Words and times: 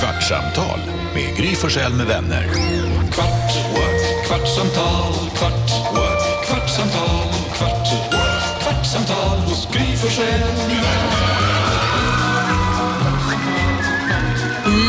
Kvartsamtal 0.00 0.80
med 1.14 1.36
Gry 1.36 1.54
Forssell 1.54 1.94
med 1.94 2.06
vänner. 2.06 2.44
Kvart, 3.12 3.52
what? 3.74 4.26
kvartsamtal, 4.26 5.12
kvart, 5.38 5.70
what? 5.94 6.46
kvartsamtal, 6.46 7.28
kvart, 7.52 8.12
what? 8.12 8.62
kvartsamtal 8.62 9.38
hos 9.38 9.68
Gry 9.72 9.96
Forssell 9.96 10.40
med 10.40 10.68
vänner. 10.68 11.50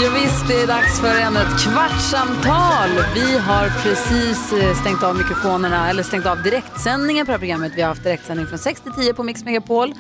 Ja, 0.04 0.10
visst, 0.24 0.48
det 0.48 0.62
är 0.62 0.68
dags 0.68 1.00
för 1.00 1.20
ännu 1.20 1.40
ett 1.40 1.64
kvartsamtal. 1.64 2.90
Vi 3.16 3.38
har 3.38 3.84
precis 3.84 4.54
eh, 4.54 4.76
stängt 4.82 5.04
av 5.04 5.16
mikrofonerna, 5.16 5.90
eller 5.90 6.04
stängt 6.04 6.26
av 6.26 6.44
direktsändningen 6.44 7.26
på 7.26 7.30
det 7.30 7.34
här 7.34 7.40
programmet. 7.40 7.72
Vi 7.76 7.82
har 7.82 7.90
haft 7.90 8.04
direktsändning 8.04 8.48
från 8.48 8.60
6 8.60 8.82
till 8.82 8.92
10 8.92 9.14
på 9.14 9.24
Mix 9.24 9.44
Megapol. 9.44 9.94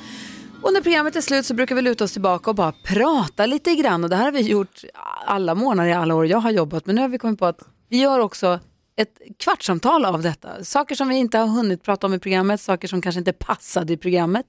Och 0.64 0.73
när 0.73 0.82
programmet 0.82 1.16
är 1.16 1.21
slut 1.21 1.46
så 1.46 1.54
brukar 1.54 1.75
vi 1.75 1.82
luta 1.82 2.04
oss 2.04 2.12
tillbaka 2.12 2.50
och 2.50 2.55
bara 2.55 2.71
prata 2.71 3.46
lite 3.46 3.75
grann. 3.75 4.04
Och 4.04 4.10
det 4.10 4.16
här 4.16 4.25
har 4.25 4.32
vi 4.32 4.41
gjort 4.41 4.84
alla 5.25 5.56
månader 5.56 5.89
i 5.89 5.93
alla 5.93 6.15
år 6.15 6.28
jag 6.28 6.38
har 6.38 6.52
jobbat. 6.52 6.86
Men 6.86 6.96
nu 6.96 7.02
har 7.02 7.10
vi 7.10 7.18
kommit 7.18 7.39
på 7.39 7.46
att 7.46 7.60
vi 7.89 8.02
gör 8.02 8.19
också 8.19 8.60
ett 8.96 9.21
kvartssamtal 9.39 10.05
av 10.05 10.21
detta. 10.21 10.64
Saker 10.64 10.96
som 10.96 11.10
vi 11.10 11.16
inte 11.16 11.38
har 11.38 11.47
hunnit 11.47 11.83
prata 11.83 12.07
om 12.07 12.14
i 12.14 12.19
programmet, 12.19 12.61
saker 12.61 12.88
som 12.88 13.02
kanske 13.02 13.19
inte 13.19 13.33
passade 13.33 13.93
i 13.93 13.97
programmet. 13.97 14.46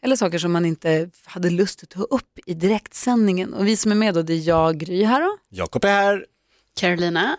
Eller 0.00 0.16
saker 0.16 0.38
som 0.38 0.52
man 0.52 0.66
inte 0.66 1.10
hade 1.24 1.50
lust 1.50 1.82
att 1.82 1.88
ta 1.88 2.02
upp 2.02 2.38
i 2.46 2.54
direktsändningen. 2.54 3.54
Och 3.54 3.66
vi 3.66 3.76
som 3.76 3.92
är 3.92 3.96
med 3.96 4.14
då, 4.14 4.22
det 4.22 4.32
är 4.32 4.48
jag, 4.48 4.78
Gry 4.78 5.04
här 5.04 5.22
då. 5.22 5.38
Jakob 5.48 5.84
är 5.84 5.88
här. 5.88 6.24
Carolina. 6.80 7.36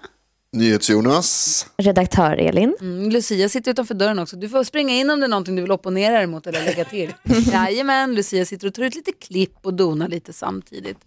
NyhetsJonas. 0.52 1.68
Redaktör 1.78 2.38
Elin. 2.38 2.76
Mm, 2.82 3.10
Lucia 3.10 3.50
sitter 3.50 3.72
utanför 3.72 3.94
dörren 3.94 4.20
också. 4.20 4.36
Du 4.36 4.50
får 4.50 4.64
springa 4.64 4.94
in 4.94 5.10
om 5.10 5.20
det 5.20 5.26
är 5.26 5.28
någonting 5.30 5.56
du 5.56 5.62
vill 5.62 5.72
opponera 5.72 6.18
dig 6.18 6.28
mot 6.28 6.48
eller 6.48 6.64
lägga 6.64 6.86
till. 6.86 7.14
Jajamän, 7.54 8.16
Lucia 8.16 8.46
sitter 8.46 8.68
och 8.68 8.74
tar 8.74 8.84
ut 8.84 8.96
lite 8.96 9.12
klipp 9.12 9.56
och 9.62 9.74
donar 9.74 10.08
lite 10.08 10.34
samtidigt. 10.34 10.98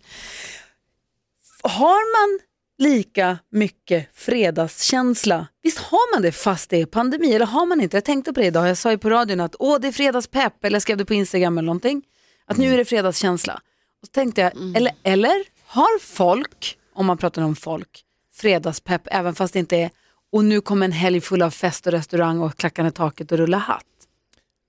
Har 1.62 2.28
man 2.28 2.40
lika 2.78 3.38
mycket 3.50 4.08
fredagskänsla? 4.14 5.46
Visst 5.62 5.78
har 5.78 6.14
man 6.14 6.22
det 6.22 6.32
fast 6.32 6.70
det 6.70 6.80
är 6.80 6.86
pandemi 6.86 7.34
eller 7.34 7.46
har 7.46 7.66
man 7.66 7.80
inte? 7.80 7.96
Jag 7.96 8.04
tänkte 8.04 8.32
på 8.32 8.40
det 8.40 8.46
idag, 8.46 8.68
jag 8.68 8.76
sa 8.78 8.90
ju 8.90 8.98
på 8.98 9.10
radion 9.10 9.40
att 9.40 9.54
åh 9.58 9.78
det 9.80 9.88
är 9.88 9.92
fredagspepp 9.92 10.64
eller 10.64 10.74
jag 10.74 10.82
skrev 10.82 10.96
det 10.96 11.04
på 11.04 11.14
Instagram 11.14 11.58
eller 11.58 11.66
någonting. 11.66 12.02
Att 12.46 12.56
nu 12.56 12.72
är 12.72 12.76
det 12.78 12.84
fredagskänsla. 12.84 13.54
Och 14.02 14.06
så 14.06 14.10
tänkte 14.10 14.40
jag, 14.40 14.76
eller, 14.76 14.92
eller 15.02 15.44
har 15.66 15.98
folk, 16.00 16.78
om 16.94 17.06
man 17.06 17.18
pratar 17.18 17.42
om 17.42 17.56
folk, 17.56 18.04
fredagspepp 18.34 19.02
även 19.10 19.34
fast 19.34 19.52
det 19.52 19.58
inte 19.58 19.76
är 19.76 19.90
och 20.32 20.44
nu 20.44 20.60
kommer 20.60 20.84
en 20.86 20.92
helg 20.92 21.20
full 21.20 21.42
av 21.42 21.50
fest 21.50 21.86
och 21.86 21.92
restaurang 21.92 22.40
och 22.40 22.56
klackarna 22.56 22.88
i 22.88 22.92
taket 22.92 23.32
och 23.32 23.38
rulla 23.38 23.58
hatt. 23.58 23.84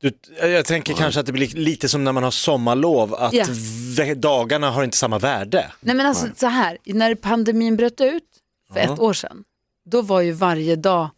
Du, 0.02 0.12
jag 0.48 0.66
tänker 0.66 0.94
kanske 0.94 1.20
att 1.20 1.26
det 1.26 1.32
blir 1.32 1.48
lite 1.48 1.90
som 1.90 2.04
när 2.04 2.12
man 2.12 2.24
har 2.24 2.32
sommarlov, 2.32 3.14
att 3.16 3.34
Ja. 3.34 3.46
dagarna 4.16 4.72
har 4.72 4.84
inte 4.84 4.98
samma 4.98 5.20
värde. 5.20 5.72
Nej 5.80 5.96
men 5.96 6.06
alltså 6.06 6.28
så 6.36 6.48
här, 6.48 6.78
när 6.86 7.16
pandemin 7.16 7.76
bröt 7.76 8.02
ut 8.02 8.24
för 8.74 8.80
ett 8.80 9.00
år 9.00 9.14
sedan, 9.14 9.44
då 9.86 10.02
var 10.02 10.22
ju 10.22 10.32
varje 10.32 10.76
dag, 10.76 11.10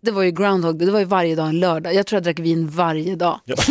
det 0.00 0.10
var 0.10 0.22
ju 0.22 0.30
groundhog, 0.30 0.78
det 0.78 0.90
var 0.90 0.98
ju 0.98 1.04
varje 1.04 1.34
dag 1.34 1.48
en 1.48 1.60
lördag. 1.60 1.94
Jag 1.94 2.06
tror 2.06 2.16
jag 2.16 2.22
drack 2.24 2.38
vin 2.38 2.68
varje 2.68 3.16
dag. 3.16 3.40
Ja. 3.44 3.54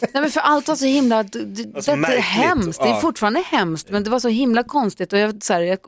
Nej 0.00 0.10
men 0.22 0.30
för 0.30 0.40
allt 0.40 0.68
var 0.68 0.76
så 0.76 0.84
himla, 0.86 1.22
det, 1.22 1.44
det, 1.44 1.76
Alltså, 1.76 1.90
det 1.90 1.96
är 1.96 2.00
märkligt. 2.00 2.24
hemskt, 2.24 2.78
det 2.82 2.88
är 2.88 2.94
Ja. 2.94 3.00
fortfarande 3.00 3.40
hemskt, 3.40 3.90
men 3.90 4.04
det 4.04 4.10
var 4.10 4.20
så 4.20 4.28
himla 4.28 4.62
konstigt 4.62 5.12
och 5.12 5.18
jag, 5.18 5.44
så 5.44 5.52
här, 5.52 5.60
jag, 5.60 5.78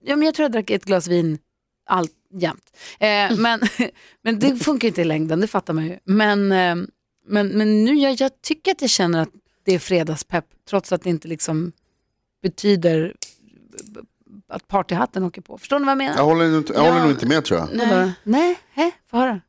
ja, 0.00 0.16
men 0.16 0.26
jag 0.26 0.34
tror 0.34 0.44
jag 0.44 0.52
drack 0.52 0.70
ett 0.70 0.84
glas 0.84 1.08
vin 1.08 1.38
allt 1.86 2.12
jämt. 2.34 2.76
Eh, 3.00 3.36
men, 3.38 3.60
men 4.22 4.38
det 4.38 4.56
funkar 4.56 4.88
inte 4.88 5.00
i 5.00 5.04
längden, 5.04 5.40
det 5.40 5.46
fattar 5.46 5.72
man 5.74 5.84
ju. 5.86 5.98
Men, 6.04 6.52
eh, 6.52 6.76
men, 7.26 7.48
men 7.48 7.84
nu, 7.84 7.94
jag, 7.94 8.12
jag 8.20 8.42
tycker 8.42 8.70
att 8.72 8.80
jag 8.80 8.90
känner 8.90 9.22
att 9.22 9.30
det 9.64 9.74
är 9.74 9.78
fredagspepp, 9.78 10.44
trots 10.68 10.92
att 10.92 11.02
det 11.02 11.10
inte 11.10 11.28
liksom 11.28 11.72
betyder 12.42 13.14
att 14.48 14.68
partyhatten 14.68 15.24
åker 15.24 15.42
på. 15.42 15.58
Förstår 15.58 15.78
ni 15.78 15.84
vad 15.84 15.90
jag 15.90 15.98
menar? 15.98 16.16
Jag 16.16 16.24
håller, 16.24 16.58
inte, 16.58 16.72
jag 16.72 16.84
Ja. 16.84 16.88
håller 16.88 17.02
nog 17.02 17.10
inte 17.10 17.26
med 17.26 17.44
tror 17.44 17.60
jag. 17.60 17.68
Nej, 18.24 18.54
Nej 18.74 18.92
få 19.10 19.16
höra. 19.16 19.40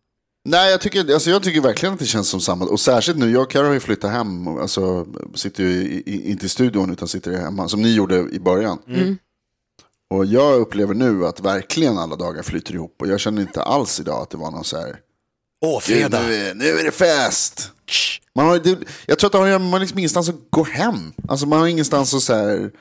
Nej, 0.46 0.72
jag 0.72 0.82
tycker, 0.82 1.14
alltså, 1.14 1.30
jag 1.30 1.44
tycker 1.44 1.62
verkligen 1.62 1.94
att 1.94 2.00
det 2.00 2.06
känns 2.06 2.30
som 2.30 2.40
samma. 2.40 2.66
Och 2.66 2.80
särskilt 2.80 3.18
nu, 3.18 3.32
jag 3.32 3.42
och 3.42 3.52
Carro 3.52 3.66
har 3.66 3.74
ju 3.74 3.80
flyttat 3.80 4.12
hem. 4.12 4.48
Alltså, 4.48 5.08
sitter 5.36 5.64
ju 5.64 5.70
i, 5.70 6.04
i, 6.06 6.32
inte 6.32 6.46
i 6.46 6.50
studion 6.50 6.92
utan 6.92 7.08
sitter 7.08 7.38
hemma. 7.38 7.68
Som 7.68 7.82
ni 7.82 7.96
gjorde 7.96 8.16
i 8.32 8.40
början. 8.40 8.80
Mm. 8.88 9.18
Och 10.12 10.26
jag 10.26 10.60
upplever 10.60 10.94
nu 10.94 11.26
att 11.28 11.40
verkligen 11.40 11.98
alla 11.98 12.16
dagar 12.16 12.44
flyter 12.44 12.74
ihop. 12.74 12.96
Och 13.02 13.08
jag 13.08 13.20
känner 13.20 13.42
inte 13.42 13.62
alls 13.64 14.00
idag 14.00 14.22
att 14.22 14.30
det 14.30 14.38
var 14.38 14.52
någon 14.52 14.64
så 14.64 14.78
här. 14.78 14.96
Åh, 15.66 15.80
fredag. 15.80 16.22
Nu, 16.28 16.34
är- 16.36 16.54
nu 16.54 16.66
är 16.66 16.84
det 16.84 16.92
fest. 16.92 17.72
Man 18.36 18.46
har, 18.46 18.60
det, 18.60 18.78
jag 19.06 19.20
tror 19.20 19.28
att 19.28 19.34
har, 19.52 19.60
man 19.60 19.74
har 19.74 19.80
liksom 19.80 19.98
ingenstans 20.00 20.30
att 20.30 20.36
gå 20.50 20.64
hem. 20.64 21.14
Alltså 21.28 21.46
man 21.46 21.60
har 21.60 21.68
ingenstans 21.68 22.14
att 22.14 22.24
så 22.24 22.34
här. 22.34 22.72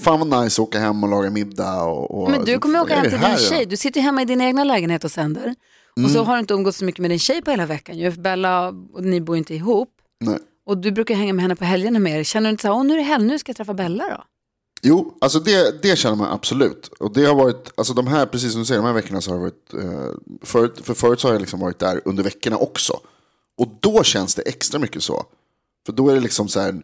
Fan 0.00 0.28
vad 0.28 0.42
nice 0.44 0.62
att 0.62 0.68
åka 0.68 0.78
hem 0.78 1.04
och 1.04 1.10
laga 1.10 1.30
middag. 1.30 1.82
Och, 1.82 2.22
och, 2.22 2.30
Men 2.30 2.44
du 2.44 2.58
kommer 2.58 2.80
åka 2.80 2.94
hem 2.94 3.04
till 3.10 3.18
här 3.18 3.36
din 3.36 3.46
tjej. 3.46 3.66
Du 3.66 3.76
sitter 3.76 4.00
hemma 4.00 4.22
i 4.22 4.24
din 4.24 4.40
egna 4.40 4.64
lägenhet 4.64 5.04
och 5.04 5.10
sänder. 5.10 5.54
Och 6.04 6.10
så 6.10 6.24
har 6.24 6.34
du 6.34 6.40
inte 6.40 6.54
umgåtts 6.54 6.78
så 6.78 6.84
mycket 6.84 7.00
med 7.00 7.10
din 7.10 7.18
tjej 7.18 7.42
på 7.42 7.50
hela 7.50 7.66
veckan. 7.66 7.98
ju. 7.98 8.10
Bella 8.10 8.68
och 8.68 9.02
ni 9.04 9.20
bor 9.20 9.36
inte 9.36 9.54
ihop. 9.54 9.88
Nej. 10.20 10.38
Och 10.66 10.78
du 10.78 10.92
brukar 10.92 11.14
hänga 11.14 11.32
med 11.32 11.42
henne 11.42 11.56
på 11.56 11.64
helgerna 11.64 11.98
mer. 11.98 12.22
Känner 12.24 12.48
du 12.48 12.50
inte 12.50 12.62
så 12.62 12.68
här, 12.68 12.74
åh 12.74 12.84
nu 12.84 12.92
är 12.92 12.96
det 12.98 13.02
helg, 13.04 13.24
nu 13.26 13.38
ska 13.38 13.50
jag 13.50 13.56
träffa 13.56 13.74
Bella 13.74 14.04
då? 14.08 14.24
Jo, 14.82 15.18
alltså 15.20 15.40
det, 15.40 15.82
det 15.82 15.96
känner 15.96 16.16
man 16.16 16.32
absolut. 16.32 16.88
Och 16.88 17.12
det 17.12 17.24
har 17.24 17.34
varit, 17.34 17.72
alltså 17.76 17.94
de 17.94 18.06
här, 18.06 18.26
precis 18.26 18.52
som 18.52 18.60
du 18.60 18.66
säger, 18.66 18.80
de 18.80 18.86
här 18.86 18.94
veckorna 18.94 19.20
så 19.20 19.30
har 19.30 19.36
det 19.38 19.42
varit, 19.42 19.74
eh, 19.74 20.36
förut, 20.42 20.80
för 20.82 20.94
förut 20.94 21.20
så 21.20 21.28
har 21.28 21.32
jag 21.32 21.40
liksom 21.40 21.60
varit 21.60 21.78
där 21.78 22.00
under 22.04 22.22
veckorna 22.22 22.56
också. 22.56 23.00
Och 23.58 23.68
då 23.80 24.02
känns 24.02 24.34
det 24.34 24.42
extra 24.42 24.78
mycket 24.78 25.02
så. 25.02 25.24
För 25.86 25.92
då 25.92 26.08
är 26.08 26.14
det 26.14 26.20
liksom 26.20 26.48
så 26.48 26.60
här, 26.60 26.82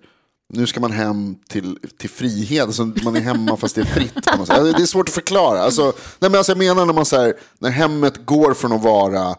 nu 0.53 0.67
ska 0.67 0.81
man 0.81 0.93
hem 0.93 1.37
till, 1.49 1.79
till 1.97 2.11
frihet, 2.11 2.67
alltså 2.67 2.85
man 2.85 3.17
är 3.17 3.21
hemma 3.21 3.57
fast 3.57 3.75
det 3.75 3.81
är 3.81 3.85
fritt. 3.85 4.27
Alltså, 4.27 4.63
Det 4.63 4.83
är 4.83 4.87
svårt 4.87 5.09
att 5.09 5.15
förklara. 5.15 5.61
Alltså, 5.63 5.83
nej 6.19 6.31
men 6.31 6.35
alltså 6.35 6.53
jag 6.53 6.59
menar 6.59 6.87
när 6.87 6.93
man 6.93 7.05
så 7.05 7.17
här, 7.17 7.35
när 7.59 7.71
hemmet 7.71 8.27
går 8.27 8.55
från 8.55 8.73
att 8.73 8.83
vara 8.83 9.35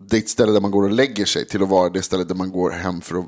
det 0.00 0.28
ställe 0.28 0.52
där 0.52 0.60
man 0.60 0.70
går 0.70 0.82
och 0.82 0.90
lägger 0.90 1.24
sig 1.24 1.46
till 1.46 1.62
att 1.62 1.68
vara 1.68 1.88
det 1.88 2.02
ställe 2.02 2.24
där 2.24 2.34
man 2.34 2.52
går 2.52 2.70
hem 2.70 3.00
för 3.00 3.18
att, 3.18 3.26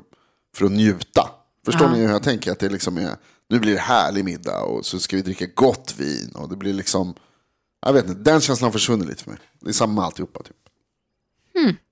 för 0.55 0.65
att 0.65 0.71
njuta. 0.71 1.29
Förstår 1.65 1.89
ni 1.89 1.99
hur 1.99 2.09
jag 2.09 2.23
tänker? 2.23 2.51
Att 2.51 2.59
det 2.59 2.69
liksom 2.69 2.97
är, 2.97 3.15
nu 3.51 3.59
blir 3.59 3.73
det 3.73 3.79
härlig 3.79 4.25
middag 4.25 4.59
och 4.61 4.85
så 4.85 4.99
ska 4.99 5.15
vi 5.15 5.21
dricka 5.21 5.45
gott 5.55 5.93
vin. 5.97 6.31
Och 6.35 6.49
det 6.49 6.55
blir 6.55 6.73
liksom, 6.73 7.15
jag 7.85 7.93
vet 7.93 8.07
inte, 8.09 8.31
den 8.31 8.41
känslan 8.41 8.67
har 8.67 8.71
försvunnit 8.71 9.07
lite 9.09 9.23
för 9.23 9.29
mig. 9.31 9.39
Det 9.61 9.69
är 9.69 9.73
samma 9.73 10.05
alltihopa. 10.05 10.43
Typ. 10.43 10.55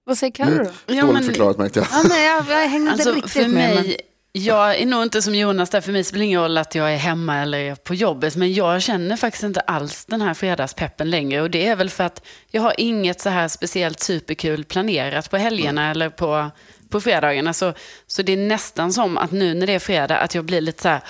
Vad 0.03 0.17
säger 0.17 0.31
Carro 0.33 0.63
då? 0.63 0.71
Ja, 0.93 1.01
Dåligt 1.01 1.13
men- 1.13 1.23
förklarat 1.23 1.57
märkte 1.57 1.79
jag. 1.79 1.87
Ja, 1.91 2.03
men 2.09 2.23
jag, 2.23 2.45
jag 2.49 2.67
hängde 2.69 2.77
inte 2.77 2.91
Alltså 2.91 3.11
riktigt 3.13 3.31
för 3.31 3.47
med. 3.47 3.75
mig, 3.75 3.97
jag 4.31 4.75
är 4.75 4.85
nog 4.85 5.03
inte 5.03 5.21
som 5.21 5.35
Jonas 5.35 5.69
där, 5.69 5.81
för 5.81 5.91
mig 5.91 6.03
spelar 6.03 6.19
det 6.19 6.25
ingen 6.25 6.41
roll 6.41 6.57
att 6.57 6.75
jag 6.75 6.93
är 6.93 6.97
hemma 6.97 7.37
eller 7.37 7.57
är 7.57 7.75
på 7.75 7.93
jobbet, 7.95 8.35
men 8.35 8.53
jag 8.53 8.81
känner 8.81 9.17
faktiskt 9.17 9.43
inte 9.43 9.59
alls 9.59 10.05
den 10.05 10.21
här 10.21 10.33
fredagspeppen 10.33 11.09
längre 11.09 11.41
och 11.41 11.49
det 11.51 11.67
är 11.67 11.75
väl 11.75 11.89
för 11.89 12.03
att 12.03 12.25
jag 12.51 12.61
har 12.61 12.73
inget 12.77 13.21
så 13.21 13.29
här 13.29 13.47
speciellt 13.47 13.99
superkul 13.99 14.65
planerat 14.65 15.29
på 15.31 15.37
helgerna 15.37 15.91
eller 15.91 16.09
på, 16.09 16.51
på 16.89 17.01
fredagarna, 17.01 17.53
så, 17.53 17.73
så 18.07 18.21
det 18.21 18.33
är 18.33 18.37
nästan 18.37 18.93
som 18.93 19.17
att 19.17 19.31
nu 19.31 19.53
när 19.53 19.67
det 19.67 19.73
är 19.73 19.79
fredag 19.79 20.17
att 20.17 20.35
jag 20.35 20.45
blir 20.45 20.61
lite 20.61 20.81
så 20.81 20.87
här, 20.89 21.03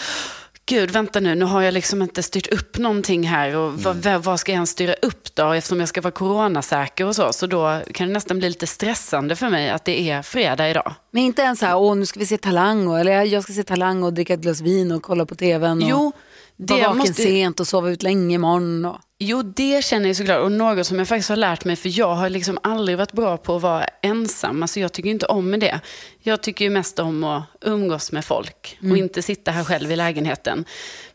Gud, 0.70 0.92
vänta 0.92 1.20
nu, 1.20 1.36
nu 1.36 1.46
har 1.46 1.62
jag 1.62 1.74
liksom 1.74 2.02
inte 2.02 2.24
styrt 2.24 2.48
upp 2.48 2.78
någonting 2.78 3.28
här 3.28 3.56
och 3.56 3.74
vad, 3.74 4.24
vad, 4.24 4.40
ska 4.40 4.52
jag 4.52 4.56
ens 4.56 4.70
styra 4.70 4.94
upp 4.94 5.36
då 5.36 5.52
eftersom 5.52 5.80
jag 5.80 5.90
ska 5.90 6.02
vara 6.02 6.12
coronasäker 6.12 7.06
och 7.06 7.16
så, 7.16 7.34
så 7.34 7.48
då 7.48 7.82
kan 7.94 8.08
det 8.08 8.14
nästan 8.14 8.40
bli 8.40 8.50
lite 8.50 8.68
stressande 8.68 9.36
för 9.36 9.50
mig 9.50 9.70
att 9.70 9.86
det 9.86 10.10
är 10.10 10.22
fredag 10.22 10.70
idag. 10.70 10.94
Men 11.12 11.24
inte 11.24 11.42
ens 11.42 11.60
så 11.60 11.66
här, 11.66 11.78
åh 11.78 11.96
nu 11.96 12.06
ska 12.06 12.20
vi 12.20 12.26
se 12.26 12.38
Talang 12.38 12.88
och, 12.88 13.00
eller 13.00 13.24
jag 13.24 13.44
ska 13.44 13.54
se 13.54 13.64
Talang 13.64 14.04
och 14.04 14.14
dricka 14.14 14.34
ett 14.34 14.40
glas 14.40 14.62
vin 14.62 14.92
och 14.92 15.04
kolla 15.04 15.26
på 15.26 15.36
tvn 15.36 15.84
och 15.84 15.90
Jo, 15.90 16.12
vara 16.56 16.80
det 16.80 16.88
vaken 16.88 16.98
måste, 16.98 17.14
sent 17.14 17.60
och 17.60 17.68
sova 17.68 17.90
ut 17.90 18.04
länge 18.04 18.36
imorgon. 18.36 18.86
Och... 18.86 18.98
jo, 19.20 19.42
det 19.42 19.84
känner 19.84 20.08
jag 20.08 20.16
såklart. 20.16 20.42
Och 20.42 20.52
något 20.52 20.88
som 20.88 21.00
jag 21.00 21.08
faktiskt 21.08 21.30
har 21.30 21.36
lärt 21.36 21.66
mig, 21.66 21.76
för 21.76 22.00
jag 22.00 22.16
har 22.16 22.30
liksom 22.30 22.60
aldrig 22.64 22.98
varit 22.98 23.14
bra 23.14 23.38
på 23.38 23.56
att 23.56 23.62
vara 23.62 23.86
ensam. 24.02 24.62
Alltså 24.62 24.80
jag 24.80 24.94
tycker 24.94 25.10
inte 25.10 25.26
om 25.26 25.50
med 25.50 25.60
det. 25.60 25.80
Jag 26.22 26.42
tycker 26.42 26.66
ju 26.66 26.72
mest 26.72 27.00
om 27.00 27.24
att 27.24 27.44
umgås 27.62 28.12
med 28.12 28.26
folk 28.26 28.78
och 28.92 28.98
inte 28.98 29.22
sitta 29.22 29.52
här 29.52 29.64
själv 29.64 29.92
i 29.92 29.96
lägenheten. 29.96 30.66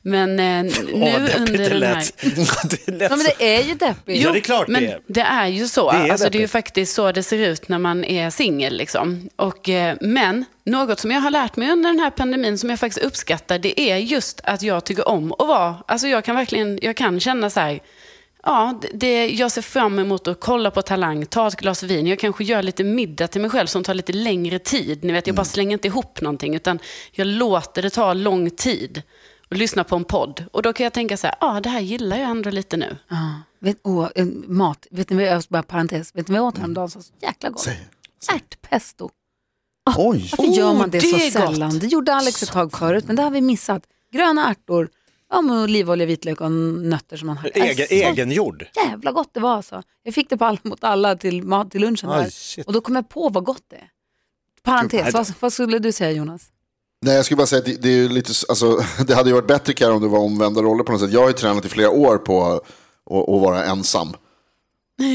Men 0.03 0.31
eh, 0.31 0.63
nu 0.63 0.73
deppigt 1.01 1.37
under 1.37 1.59
det 1.59 1.69
den 1.69 1.83
här... 1.83 2.05
det 2.87 2.93
lät 2.93 3.11
Ja 3.11 3.17
men 3.17 3.27
det 3.39 3.57
är 3.57 3.63
ju 3.63 3.75
deppigt. 3.75 4.25
Ja, 4.25 4.33
det 4.33 4.39
är 4.39 4.41
klart 4.41 4.69
men 4.69 4.83
det 4.83 4.91
är. 4.91 5.01
det 5.07 5.21
är 5.21 5.47
ju 5.47 5.69
så. 5.69 5.93
Det 5.93 5.99
är 5.99 6.11
alltså, 6.11 6.31
det 6.31 6.39
är 6.39 6.41
ju 6.41 6.49
faktiskt 6.49 6.95
så 6.95 7.13
det 7.13 7.23
ser 7.23 7.39
ut 7.39 7.69
när 7.69 7.79
man 7.79 8.05
är 8.05 8.31
singel. 8.31 8.77
Liksom. 8.77 9.29
Och, 9.37 9.69
eh, 9.69 9.97
men 10.01 10.45
något 10.65 11.01
som 11.01 11.11
jag 11.11 11.21
har 11.21 11.31
lärt 11.31 11.57
mig 11.57 11.71
under 11.71 11.91
den 11.91 12.01
här 12.01 12.11
pandemin 12.11 12.59
som 12.59 12.71
jag 12.71 12.79
faktiskt 12.79 13.07
uppskattar, 13.07 13.59
det 13.59 13.81
är 13.81 13.97
just 13.97 14.41
att 14.45 14.63
jag 14.63 14.85
tycker 14.85 15.09
om 15.09 15.33
att 15.33 15.49
vara, 15.49 15.77
alltså 15.89 16.07
jag 16.09 16.25
kan 16.25 16.37
verkligen, 16.37 16.79
jag 16.83 16.97
kan 16.97 17.21
känna 17.21 17.51
så 17.51 17.61
här, 17.61 17.81
ja, 18.45 18.81
det- 18.95 19.27
jag 19.29 19.53
ser 19.53 19.63
fram 19.63 19.99
emot 19.99 20.29
att 20.29 20.41
kolla 20.41 20.71
på 20.71 20.83
Talang, 20.83 21.27
ta 21.27 21.49
ett 21.49 21.57
glas 21.57 21.83
vin, 21.83 22.07
jag 22.07 22.19
kanske 22.19 22.45
gör 22.45 22.63
lite 22.63 22.85
middag 22.85 23.27
till 23.29 23.41
mig 23.41 23.51
själv 23.51 23.67
som 23.67 23.83
tar 23.83 23.95
lite 23.95 24.13
längre 24.13 24.59
tid. 24.59 25.05
Ni 25.05 25.13
vet, 25.13 25.27
jag 25.27 25.37
bara 25.37 25.45
slänger 25.45 25.73
inte 25.73 25.89
ihop 25.89 26.21
någonting, 26.21 26.55
utan 26.55 26.79
jag 27.13 27.27
låter 27.27 27.83
det 27.83 27.91
ta 27.91 28.13
lång 28.15 28.51
tid 28.51 29.03
och 29.51 29.57
lyssna 29.57 29.85
på 29.85 29.97
en 29.97 30.05
podd. 30.05 30.45
Och 30.53 30.63
då 30.63 30.73
kan 30.73 30.85
jag 30.85 30.93
tänka 30.93 31.17
så 31.17 31.27
här, 31.27 31.37
ja, 31.41 31.61
det 31.61 31.69
här 31.69 31.81
gillar 31.81 32.17
jag 32.17 32.31
ändå 32.31 32.51
lite 32.51 32.77
nu. 32.77 32.97
Ja. 33.09 33.17
Vet, 33.59 33.77
en 34.15 34.45
mat, 34.49 34.87
vet 34.91 35.11
ni 35.11 35.17
vad 35.17 35.25
jag 35.25 35.43
bara 35.49 35.63
parentes, 35.63 36.15
vet 36.15 36.29
ni 36.29 36.33
vad 36.33 36.39
jag 36.39 36.47
åt 36.49 36.59
häromdagen 36.59 36.91
som 36.91 36.99
var 36.99 37.05
så 37.05 37.13
jäkla 37.27 37.51
gott? 37.51 37.61
Säg. 37.61 37.89
Ärtpesto. 38.35 39.11
Oj, 39.97 40.31
Varför 40.39 40.53
gör 40.53 40.75
man 40.75 40.91
det, 40.91 40.99
det 40.99 41.07
så 41.07 41.17
är 41.17 41.21
gott. 41.25 41.33
sällan? 41.33 41.79
Det 41.79 41.87
gjorde 41.87 42.15
Alex 42.15 42.43
ett 42.43 42.53
tag 42.53 42.73
förut, 42.79 43.05
men 43.07 43.17
det 43.17 43.23
har 43.23 43.31
vi 43.31 43.41
missat. 43.41 43.83
Gröna 44.13 44.51
ärtor, 44.51 44.89
ja, 45.35 45.41
med 45.43 45.63
olivolja, 45.63 46.07
vitlök 46.07 46.41
och 46.41 46.53
nötter 46.53 47.17
som 47.17 47.27
man 47.27 47.37
har. 47.37 47.51
Egen, 47.55 47.87
Så 47.87 47.95
egengjord. 47.95 48.65
jävla 48.77 49.13
gott 49.13 49.31
det 49.35 49.41
var 49.41 49.55
alltså. 49.57 49.83
Jag 50.03 50.15
fick 50.15 50.31
det 50.31 50.37
på 50.37 50.45
all, 50.45 50.59
mot 50.63 50.85
alla 50.85 51.17
till, 51.17 51.43
mat 51.43 51.71
till 51.71 51.81
lunchen 51.81 52.11
Aj, 52.11 52.23
där. 52.25 52.31
shit. 52.31 52.67
Och 52.67 52.73
då 52.73 52.81
kom 52.81 52.95
jag 52.97 53.09
på 53.09 53.29
vad 53.29 53.45
gott 53.45 53.63
det 53.71 53.77
är. 53.77 53.89
Parentes, 54.63 55.15
vad, 55.15 55.33
vad 55.41 55.53
skulle 55.53 55.79
du 55.79 55.93
säga 55.93 56.11
Jonas? 56.13 56.43
Nej, 57.03 57.15
jag 57.17 57.25
skulle 57.25 57.37
bara 57.37 57.47
säga 57.47 57.59
att 57.59 57.65
det, 57.65 57.83
det 57.83 57.89
är 57.89 58.09
lite, 58.09 58.33
alltså, 58.49 58.81
det 59.07 59.15
hade 59.15 59.29
ju 59.31 59.35
varit 59.35 59.47
bättre 59.49 59.73
Karo 59.73 59.95
om 59.95 60.03
det 60.03 60.09
var 60.09 60.19
omvända 60.19 60.63
roller 60.63 60.85
på 60.85 60.93
något 60.93 61.01
sätt. 61.01 61.13
Jag 61.13 61.21
har 61.21 61.29
ju 61.29 61.33
tränat 61.35 61.65
i 61.65 61.69
flera 61.69 61.91
år 61.91 62.19
på 62.19 62.45
att 62.45 62.63
att 63.11 63.41
vara 63.41 63.65
ensam. 63.65 64.09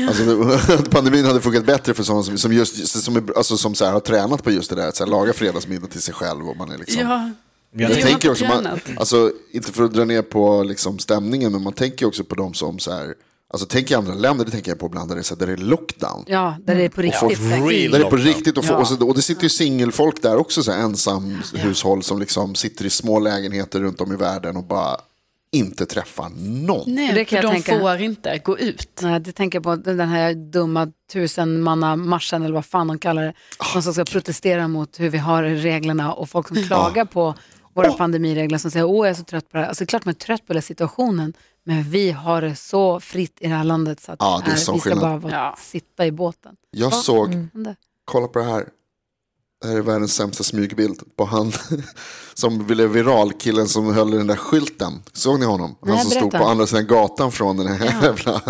Alltså, 0.07 0.23
det- 0.23 0.89
pandemin 0.91 1.25
hade 1.25 1.41
funkat 1.41 1.65
bättre 1.65 1.93
för 1.93 2.03
sådana 2.03 2.23
som, 2.23 2.37
som, 2.37 2.53
just, 2.53 2.87
som, 2.87 3.29
alltså, 3.35 3.57
som 3.57 3.75
så 3.75 3.85
här, 3.85 3.91
har 3.91 3.99
tränat 3.99 4.43
på 4.43 4.51
just 4.51 4.69
det 4.69 4.75
där, 4.75 4.87
att 4.87 4.95
så 4.95 5.03
här, 5.03 5.11
laga 5.11 5.33
fredagsmiddag 5.33 5.87
till 5.87 6.01
sig 6.01 6.13
själv. 6.13 6.49
Och 6.49 6.57
man 6.57 6.71
är 6.71 6.77
liksom, 6.77 7.01
Ja, 7.01 7.29
jag 7.71 7.89
ju 7.91 8.01
tänker 8.01 8.31
också, 8.31 8.45
man, 8.45 8.67
alltså, 8.97 9.31
inte 9.51 9.71
för 9.71 9.83
att 9.83 9.93
dra 9.93 10.05
ner 10.05 10.21
på 10.21 10.63
liksom, 10.63 10.99
stämningen, 10.99 11.51
men 11.51 11.61
man 11.63 11.73
tänker 11.73 12.05
också 12.05 12.23
på 12.23 12.35
de 12.35 12.53
som 12.53 12.79
så 12.79 12.91
här, 12.91 13.13
alltså 13.53 13.67
tänk 13.69 13.91
i 13.91 13.95
andra 13.95 14.13
länder, 14.13 14.45
det 14.45 14.51
tänker 14.51 14.71
jag 14.71 14.79
på 14.79 14.85
ibland, 14.85 15.09
där 15.09 15.15
det 15.15 15.21
är, 15.21 15.23
så 15.23 15.35
här, 15.35 15.39
där 15.39 15.47
det 15.47 15.53
är 15.53 15.57
lockdown. 15.57 16.23
Ja, 16.27 16.55
där 16.63 16.75
det 16.75 16.83
är 16.83 16.89
på 16.89 17.01
riktigt. 17.01 17.19
så 17.37 17.43
här, 17.45 17.67
real. 17.67 17.91
Där 17.91 17.99
det 17.99 18.05
är 18.05 18.09
på 18.09 18.15
riktigt 18.15 18.57
och, 18.57 18.79
och, 18.79 18.87
så, 18.87 19.07
och 19.07 19.15
det 19.15 19.21
sitter 19.21 19.43
ju 19.43 19.49
singelfolk 19.49 20.21
där 20.21 20.37
också, 20.37 20.63
så 20.63 20.71
här, 20.71 20.79
ensam 20.79 21.41
hushåll 21.53 22.03
som 22.03 22.19
liksom 22.19 22.55
sitter 22.55 22.85
i 22.85 22.89
små 22.89 23.19
lägenheter 23.19 23.79
runt 23.79 24.01
om 24.01 24.13
i 24.13 24.15
världen 24.15 24.57
och 24.57 24.63
bara 24.63 24.97
inte 25.51 25.85
träffar 25.85 26.29
någon. 26.65 26.83
nej, 26.95 27.13
Det 27.13 27.25
kan 27.25 27.37
för 27.41 27.47
jag 27.47 27.53
de 27.55 27.61
tänka. 27.63 27.79
får 27.79 27.97
inte 28.01 28.37
gå 28.37 28.59
ut. 28.59 28.99
Nej, 29.01 29.19
det 29.19 29.31
tänker 29.31 29.55
jag 29.55 29.63
på 29.63 29.75
den 29.75 30.09
här 30.09 30.33
dumma 30.33 30.91
tusenmannamarschen 31.13 32.43
eller 32.43 32.53
vad 32.55 32.65
fan 32.65 32.87
de 32.87 32.99
kallar 32.99 33.23
det. 33.23 33.33
De 33.73 33.81
som 33.81 33.93
ska 33.93 34.05
protestera 34.05 34.67
mot 34.67 34.99
hur 34.99 35.09
vi 35.09 35.17
har 35.17 35.43
reglerna 35.43 36.13
och 36.13 36.29
folk 36.29 36.47
som 36.47 36.63
klagar 36.63 37.05
på 37.05 37.35
våra 37.87 37.97
pandemiregler 37.97 38.57
som 38.57 38.71
säger 38.71 38.85
åh 38.85 39.07
jag 39.07 39.09
är 39.09 39.13
så 39.17 39.23
trött 39.23 39.49
på 39.51 39.57
det 39.57 39.61
här. 39.63 39.67
Alltså 39.69 39.83
det 39.83 39.85
är 39.85 39.87
klart 39.89 40.05
man 40.05 40.13
är 40.13 40.19
trött 40.19 40.41
på 40.47 40.53
den 40.53 40.57
här 40.57 40.61
situationen 40.67 41.33
men 41.63 41.83
vi 41.83 42.11
har 42.11 42.41
det 42.41 42.55
så 42.55 42.99
fritt 42.99 43.37
i 43.39 43.47
det 43.47 43.53
här 43.55 43.63
landet 43.63 43.99
så 44.01 44.11
att 44.11 44.17
Ja, 44.21 44.41
det 44.45 44.49
är 44.49 44.51
här, 44.51 44.57
sån 44.59 44.75
vi 44.75 44.81
ska 44.81 44.89
skillnad. 44.89 45.09
bara 45.09 45.17
vara, 45.17 45.33
Ja. 45.33 45.55
sitta 45.59 46.05
i 46.05 46.11
båten. 46.11 46.55
Jag 46.71 46.93
såg, 46.93 47.33
Händer. 47.33 47.75
kolla 48.05 48.27
på 48.27 48.39
det 48.39 48.45
här. 48.45 48.67
Det 49.61 49.67
här 49.67 49.75
är 49.77 49.81
världens 49.81 50.13
sämsta 50.15 50.43
smygbild 50.43 51.01
på 51.15 51.25
han 51.25 51.51
som 52.33 52.65
blev 52.67 52.89
viral, 52.89 53.33
killen 53.33 53.67
som 53.67 53.93
höll 53.93 54.11
den 54.11 54.27
där 54.27 54.35
skylten. 54.35 54.93
Såg 55.13 55.39
ni 55.39 55.45
honom? 55.45 55.75
Han 55.81 55.89
Nej, 55.89 56.01
som 56.01 56.11
stod 56.11 56.21
berätta. 56.31 56.37
på 56.45 56.49
andra 56.49 56.67
sidan 56.67 56.87
gatan 56.87 57.31
från 57.31 57.57
den 57.57 57.67
här 57.67 57.85
jävla, 58.03 58.41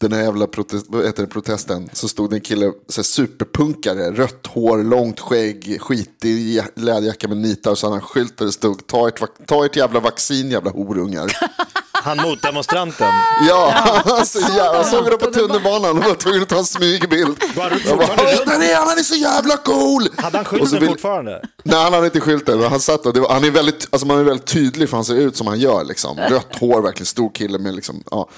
den 0.00 0.12
här 0.12 0.22
jävla 0.22 0.46
protest, 0.46 0.86
vad 0.88 1.06
heter 1.06 1.22
det, 1.22 1.28
protesten. 1.28 1.90
Så 1.92 2.08
stod 2.08 2.30
det 2.30 2.36
en 2.36 2.40
kille, 2.40 2.72
så 2.88 3.00
här, 3.00 3.04
superpunkare, 3.04 4.10
rött 4.10 4.46
hår, 4.46 4.84
långt 4.84 5.20
skägg, 5.20 5.80
skitig 5.80 6.62
läderjacka 6.74 7.28
med 7.28 7.36
nitar. 7.36 7.70
Och 7.70 7.78
så 7.78 7.86
hade 7.86 7.94
han 7.94 8.02
en 8.02 8.08
skylt 8.08 8.38
där 8.38 8.46
det 8.46 8.52
stod 8.52 8.86
ta 8.86 9.08
ert, 9.08 9.46
ta 9.46 9.64
ert 9.64 9.76
jävla 9.76 10.00
vaccin 10.00 10.50
jävla 10.50 10.70
horungar. 10.70 11.32
Han 12.02 12.16
motdemonstranten. 12.16 13.12
Ja, 13.48 13.72
alltså, 14.04 14.38
ja, 14.40 14.74
jag 14.74 14.86
såg 14.86 15.04
det 15.04 15.16
på 15.18 15.26
tunnelbanan 15.26 15.98
och 15.98 16.04
var 16.04 16.14
tvungen 16.14 16.42
att 16.42 16.48
ta 16.48 16.56
en 16.58 16.64
smygbild. 16.64 17.36
Var 17.56 17.70
du 17.70 17.76
Jag 17.88 17.98
bara, 17.98 18.06
fortfarande- 18.06 18.38
"Åh, 18.46 18.52
den 18.52 18.62
är, 18.62 18.74
han 18.76 18.98
är 18.98 19.02
så 19.02 19.14
jävla 19.14 19.56
cool! 19.56 20.08
Hade 20.16 20.36
han 20.38 20.46
Och 20.46 20.52
så 20.52 20.56
skylten 20.58 20.80
vill- 20.80 20.88
fortfarande? 20.88 21.42
Nej, 21.62 21.82
han 21.82 21.92
hade 21.92 22.04
inte 22.06 22.20
skylten. 22.20 22.58
men 22.60 22.70
Han 22.70 22.80
satt 22.80 23.06
och 23.06 23.12
det 23.12 23.20
var, 23.20 23.28
han 23.32 23.44
är 23.44 23.50
väldigt, 23.50 23.88
alltså 23.90 24.06
man 24.06 24.18
är 24.18 24.22
väldigt 24.24 24.46
tydlig 24.46 24.88
för 24.88 24.96
han 24.96 25.04
ser 25.04 25.14
ut 25.14 25.36
som 25.36 25.46
han 25.46 25.58
gör. 25.60 25.84
Liksom. 25.84 26.16
Rött 26.18 26.56
hår, 26.60 26.82
verkligen 26.82 27.06
stor 27.06 27.30
kille. 27.34 27.58
Med 27.58 27.74
liksom, 27.74 28.02
ja. 28.10 28.28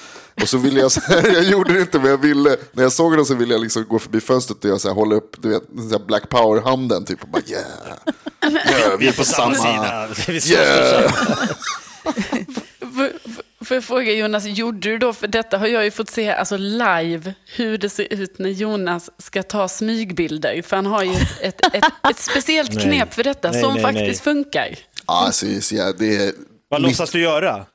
Och 0.43 0.49
så 0.49 0.59
ville 0.59 0.81
jag, 0.81 0.93
så 0.93 1.01
här, 1.09 1.31
jag 1.35 1.43
gjorde 1.45 1.73
det 1.73 1.81
inte 1.81 1.99
men 1.99 2.11
jag 2.11 2.19
ville, 2.19 2.57
när 2.73 2.83
jag 2.83 2.93
såg 2.93 3.17
det 3.17 3.25
så 3.25 3.35
ville 3.35 3.55
jag 3.55 3.61
liksom 3.61 3.85
gå 3.89 3.99
förbi 3.99 4.21
fönstret 4.21 4.65
och 4.65 4.71
jag 4.71 4.81
så 4.81 4.89
här, 4.89 4.95
hålla 4.95 5.15
upp 5.15 5.37
du 5.39 5.49
vet, 5.49 5.63
så 5.63 5.99
här 5.99 6.07
Black 6.07 6.29
Power-handen. 6.29 7.05
Typ, 7.05 7.23
och 7.23 7.29
bara 7.29 7.43
yeah. 7.47 7.63
yeah. 8.81 8.99
Vi 8.99 9.09
är 9.09 9.13
på 9.13 9.25
samma. 9.25 9.55
sida. 9.55 10.09
Vi 10.29 10.41
slåss 10.41 10.51
Yeah. 10.51 11.13
Får 13.65 13.75
jag 13.75 13.85
fråga 13.85 14.13
Jonas, 14.13 14.45
gjorde 14.45 14.79
du 14.91 14.99
då, 14.99 15.13
för 15.13 15.27
detta 15.29 15.59
har 15.59 15.67
jag 15.67 15.85
ju 15.85 15.91
fått 15.91 16.11
se 16.11 16.31
alltså 16.33 16.57
live, 16.57 17.35
hur 17.57 17.79
det 17.79 17.89
ser 17.91 18.13
ut 18.13 18.39
när 18.39 18.51
Jonas 18.51 19.11
ska 19.19 19.43
ta 19.43 19.69
smygbilder. 19.69 20.63
För 20.63 20.77
han 20.77 20.87
har 20.87 21.03
ju 21.05 21.13
ett, 21.15 21.41
ett, 21.41 21.75
ett, 21.75 21.85
ett 22.11 22.19
speciellt 22.19 22.75
Nej. 22.75 22.85
knep 22.85 23.15
för 23.15 23.25
detta 23.25 23.51
Nej, 23.51 23.61
som 23.63 23.75
nej, 23.75 23.83
faktiskt 23.83 24.21
funkar. 24.25 24.69
Ja, 25.07 25.27
alltså, 25.27 25.47
så, 25.61 25.75
ja, 25.75 25.93
det 25.99 26.17
är, 26.17 26.33
Vad 26.69 26.81
mitt- 26.83 26.91
låtsas 26.91 27.11
du 27.11 27.21
göra? 27.21 27.67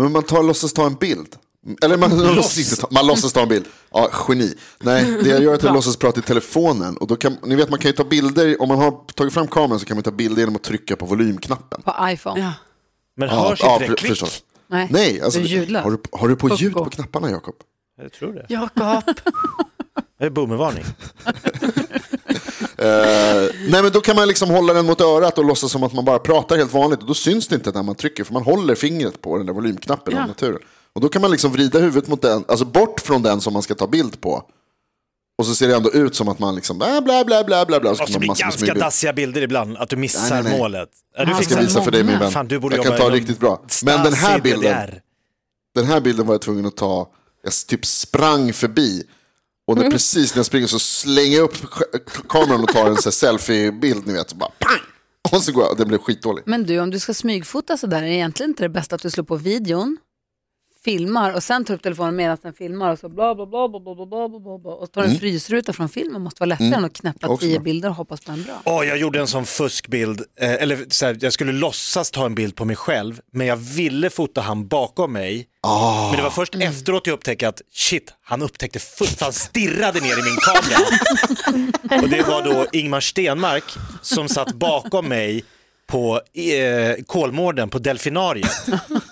Men 0.00 0.12
man 0.12 0.22
tar, 0.22 0.42
låtsas 0.42 0.72
ta 0.72 0.86
en 0.86 0.94
bild. 0.94 1.36
Eller 1.82 1.96
man, 1.96 2.16
man, 2.16 2.34
låtsas, 2.36 2.58
inte 2.58 2.76
ta, 2.76 2.88
man 2.90 3.06
låtsas 3.06 3.32
ta 3.32 3.42
en 3.42 3.48
bild. 3.48 3.64
Ja, 3.92 4.10
geni. 4.28 4.54
Nej, 4.82 5.04
det 5.22 5.28
jag 5.30 5.42
gör 5.42 5.50
är 5.50 5.54
att 5.54 5.62
jag 5.62 5.74
låtsas 5.74 5.96
prata 5.96 6.20
i 6.20 6.22
telefonen. 6.22 6.96
Och 6.96 7.06
då 7.06 7.16
kan, 7.16 7.36
ni 7.42 7.54
vet, 7.54 7.70
man 7.70 7.78
kan 7.78 7.88
ju 7.90 7.96
ta 7.96 8.04
bilder, 8.04 8.62
om 8.62 8.68
man 8.68 8.78
har 8.78 9.12
tagit 9.14 9.34
fram 9.34 9.46
kameran 9.48 9.80
så 9.80 9.86
kan 9.86 9.96
man 9.96 10.04
ta 10.04 10.10
bilder 10.10 10.40
genom 10.40 10.56
att 10.56 10.62
trycka 10.62 10.96
på 10.96 11.06
volymknappen. 11.06 11.82
På 11.82 11.94
iPhone. 12.08 12.40
Ja. 12.40 12.52
Men 13.16 13.28
Ja, 13.28 13.48
hörs 13.48 13.60
ja, 13.62 13.74
inte 13.74 13.86
det 13.88 13.96
klick? 13.96 14.10
förstås. 14.10 14.42
Nej, 14.74 14.88
Nej, 14.90 15.20
alltså, 15.20 15.40
har, 15.40 15.90
du, 15.90 15.98
har 16.12 16.28
du 16.28 16.36
på 16.36 16.48
Pucko. 16.48 16.62
ljud 16.62 16.72
på 16.74 16.84
knapparna 16.84 17.30
Jakob? 17.30 17.54
Jag 18.02 18.12
tror 18.12 18.32
det. 18.32 18.46
Jakob, 18.48 19.14
Det 20.18 20.24
är 20.24 20.30
boomervarning. 20.30 20.84
Eh, 22.78 23.50
nej 23.68 23.82
men 23.82 23.92
då 23.92 24.00
kan 24.00 24.16
man 24.16 24.28
liksom 24.28 24.50
hålla 24.50 24.72
den 24.72 24.86
mot 24.86 25.00
örat 25.00 25.38
och 25.38 25.44
låtsas 25.44 25.72
som 25.72 25.82
att 25.82 25.92
man 25.92 26.04
bara 26.04 26.18
pratar 26.18 26.56
helt 26.56 26.72
vanligt. 26.72 27.00
Och 27.00 27.06
då 27.06 27.14
syns 27.14 27.48
det 27.48 27.54
inte 27.54 27.70
när 27.70 27.82
man 27.82 27.94
trycker 27.94 28.24
för 28.24 28.32
man 28.32 28.42
håller 28.42 28.74
fingret 28.74 29.20
på 29.22 29.36
den 29.36 29.46
där 29.46 29.52
volymknappen 29.52 30.14
Ja. 30.16 30.22
av 30.22 30.28
naturen. 30.28 30.58
Och 30.92 31.00
då 31.00 31.08
kan 31.08 31.22
man 31.22 31.30
liksom 31.30 31.52
vrida 31.52 31.78
huvudet 31.78 32.08
mot 32.08 32.22
den, 32.22 32.44
alltså 32.48 32.64
bort 32.64 33.00
från 33.00 33.22
den 33.22 33.40
som 33.40 33.52
man 33.52 33.62
ska 33.62 33.74
ta 33.74 33.86
bild 33.86 34.20
på. 34.20 34.42
Och 35.38 35.46
så 35.46 35.54
ser 35.54 35.68
det 35.68 35.74
ändå 35.76 35.92
ut 35.92 36.14
som 36.14 36.28
att 36.28 36.38
man 36.38 36.54
liksom 36.54 36.78
bla 36.78 37.00
bla 37.00 37.24
bla 37.24 37.44
bla 37.44 37.66
bla 37.66 37.80
bla. 37.80 37.90
Och 37.90 37.96
så 37.96 38.02
Och 38.02 38.08
kan 38.08 38.12
så 38.12 38.26
man 38.26 38.34
blir 38.34 38.44
ganska 38.44 38.74
dassiga 38.74 39.12
bilder 39.12 39.42
ibland, 39.42 39.76
att 39.76 39.88
du 39.88 39.96
missar 39.96 40.20
Nej, 40.34 40.42
nej, 40.42 40.52
nej. 40.52 40.58
målet. 40.58 40.88
Ja, 41.16 41.24
du 41.24 41.30
Ja, 41.30 41.36
Jag 41.36 41.44
ska 41.44 41.60
visa 41.60 41.82
för 41.82 41.90
dig 41.90 42.04
min 42.04 42.18
vän. 42.18 42.30
Fan, 42.30 42.48
du 42.48 42.58
borde 42.58 42.76
jag 42.76 42.84
kan 42.84 42.96
ta 42.96 43.10
riktigt 43.10 43.40
bra. 43.40 43.64
Men 43.84 44.04
den 44.04 44.12
här 44.12 44.40
bilden, 44.40 44.60
DDR. 44.86 45.00
den 45.74 45.84
här 45.84 46.00
bilden 46.00 46.26
var 46.26 46.34
jag 46.34 46.42
tvungen 46.42 46.66
att 46.66 46.76
ta, 46.76 47.08
jag 47.42 47.52
typ 47.68 47.86
sprang 47.86 48.52
förbi. 48.52 49.02
Och 49.66 49.78
när, 49.78 49.90
precis 49.90 50.34
när 50.34 50.38
jag 50.38 50.46
springer 50.46 50.66
så 50.66 50.78
slänger 50.78 51.36
jag 51.36 51.44
upp 51.44 51.56
kameran 52.28 52.62
och 52.62 52.68
tar 52.68 52.86
en 52.86 52.96
selfie-bild, 52.96 54.06
ni 54.06 54.12
vet. 54.12 54.30
Så 54.30 54.36
bara 54.36 54.50
pang! 54.58 54.80
Och 55.32 55.42
så 55.42 55.52
går 55.52 55.62
jag, 55.62 55.70
och 55.70 55.76
den 55.76 55.88
blev 55.88 55.98
skitdålig. 55.98 56.42
Men 56.46 56.64
du, 56.64 56.80
om 56.80 56.90
du 56.90 56.98
ska 56.98 57.14
smygfota 57.14 57.76
sådär, 57.76 58.02
är 58.02 58.06
egentligen 58.06 58.50
inte 58.50 58.62
det 58.62 58.68
bästa 58.68 58.96
att 58.96 59.02
du 59.02 59.10
slår 59.10 59.24
på 59.24 59.36
videon, 59.36 59.96
filmar 60.84 61.32
och 61.32 61.42
sen 61.42 61.64
tar 61.64 61.74
upp 61.74 61.82
telefonen 61.82 62.16
medan 62.16 62.38
den 62.42 62.52
filmar 62.52 62.92
och 62.92 62.98
så 62.98 63.08
bla 63.08 63.34
bla 63.34 63.46
bla 63.46 63.68
bla 63.68 63.80
bla 63.80 63.94
bla 63.94 64.28
bla 64.28 64.40
bla 64.40 64.58
bla 64.58 64.72
och 64.72 64.92
tar 64.92 65.02
en 65.02 65.16
frysruta 65.16 65.72
från 65.72 65.88
filmen 65.88 66.22
måste 66.22 66.40
vara 66.40 66.48
lättare 66.48 66.74
än 66.74 66.84
att 66.84 66.92
knäppa 66.92 67.28
Också 67.28 67.46
tio 67.46 67.60
bilder 67.60 67.88
och 67.88 67.94
hoppas 67.94 68.20
på 68.20 68.32
en 68.32 68.42
bra. 68.42 68.62
Åh, 68.64 68.86
jag 68.86 68.98
gjorde 68.98 69.20
en 69.20 69.26
sån 69.26 69.46
fuskbild, 69.46 70.22
eh, 70.40 70.52
eller 70.52 70.84
så 70.88 71.06
här, 71.06 71.18
jag 71.20 71.32
skulle 71.32 71.52
låtsas 71.52 72.10
ta 72.10 72.26
en 72.26 72.34
bild 72.34 72.56
på 72.56 72.64
mig 72.64 72.76
själv, 72.76 73.20
men 73.32 73.46
jag 73.46 73.56
ville 73.56 74.10
fota 74.10 74.40
han 74.40 74.68
bakom 74.68 75.12
mig. 75.12 75.46
Ah. 75.60 76.08
Men 76.08 76.16
det 76.16 76.22
var 76.22 76.30
först 76.30 76.54
efteråt 76.54 77.06
jag 77.06 77.14
upptäckte 77.14 77.48
att 77.48 77.62
shit, 77.72 78.14
han 78.22 78.42
upptäckte 78.42 78.78
först, 78.78 79.20
han 79.20 79.32
stirrade 79.32 80.00
ner 80.00 80.18
i 80.18 80.22
min 80.22 80.36
kamera. 80.36 82.02
Och 82.02 82.08
det 82.08 82.22
var 82.22 82.42
då 82.42 82.66
Ingmar 82.72 83.00
Stenmark 83.00 83.64
som 84.02 84.28
satt 84.28 84.52
bakom 84.54 85.08
mig 85.08 85.44
på 85.86 86.20
eh, 86.34 87.04
Kolmården 87.06 87.70
på 87.70 87.78
Delfinariet. 87.78 88.66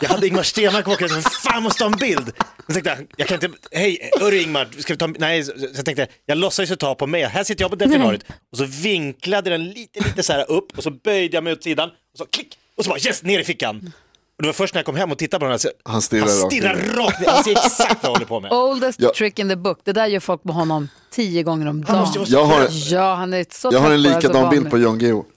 Jag 0.00 0.08
hade 0.08 0.26
Ingmar 0.26 0.42
Stenmark 0.42 0.84
bakom 0.84 1.08
mig, 1.12 1.22
fan 1.22 1.62
måste 1.62 1.78
ta 1.78 1.86
en 1.86 1.92
bild. 1.92 2.32
Jag 2.66 2.74
tänkte, 2.74 3.06
jag 3.16 3.28
kan 3.28 3.34
inte, 3.44 3.58
hej, 3.72 4.10
hörru 4.20 4.36
Ingmar, 4.42 4.68
ska 4.78 4.92
vi 4.92 4.98
ta 4.98 5.04
en 5.04 5.16
Nej, 5.18 5.44
så 5.44 5.52
jag 5.74 5.84
tänkte, 5.84 6.06
jag 6.26 6.38
låtsades 6.38 6.70
ju 6.70 6.76
ta 6.76 6.94
på 6.94 7.06
mig, 7.06 7.22
här 7.24 7.44
sitter 7.44 7.62
jag 7.64 7.70
på 7.70 7.76
Delfinariet. 7.76 8.24
Och 8.52 8.58
så 8.58 8.64
vinklade 8.64 9.50
den 9.50 9.64
lite, 9.64 10.04
lite 10.04 10.22
så 10.22 10.32
här 10.32 10.50
upp 10.50 10.78
och 10.78 10.82
så 10.82 10.90
böjde 10.90 11.36
jag 11.36 11.44
mig 11.44 11.52
åt 11.52 11.62
sidan 11.62 11.88
och 11.88 12.18
så 12.18 12.26
klick, 12.26 12.58
och 12.76 12.84
så 12.84 12.90
bara 12.90 12.98
yes, 12.98 13.22
ner 13.22 13.40
i 13.40 13.44
fickan. 13.44 13.92
Och 14.36 14.42
det 14.42 14.48
var 14.48 14.52
först 14.52 14.74
när 14.74 14.78
jag 14.78 14.86
kom 14.86 14.96
hem 14.96 15.12
och 15.12 15.18
tittade 15.18 15.38
på 15.38 15.44
den 15.44 15.50
här, 15.50 15.58
så, 15.58 15.68
Han 15.84 16.02
stirrar 16.02 16.26
han 16.26 16.30
rakt 16.42 16.52
stirrar 16.52 16.74
rakt 16.96 17.20
ner, 17.20 17.28
han 17.28 17.44
ser 17.44 17.52
exakt 17.52 18.02
vad 18.02 18.04
jag 18.04 18.10
håller 18.10 18.26
på 18.26 18.40
med. 18.40 18.52
Oldest 18.52 19.00
Ja. 19.00 19.12
trick 19.16 19.38
in 19.38 19.48
the 19.48 19.56
book, 19.56 19.78
det 19.84 19.92
där 19.92 20.06
gör 20.06 20.20
folk 20.20 20.44
med 20.44 20.54
honom 20.54 20.88
tio 21.16 21.42
gånger 21.42 21.66
om 21.66 21.84
dagen. 21.84 22.06
Jag 22.26 22.44
har, 22.44 22.68
Ja, 22.70 23.14
han 23.14 23.34
är 23.34 23.46
så 23.50 23.68
jag 23.72 23.80
har 23.80 23.90
en 23.90 24.02
likadan 24.02 24.50
bild 24.50 24.70
på 24.70 24.78
Jan 24.78 24.98
Guillou. 24.98 25.24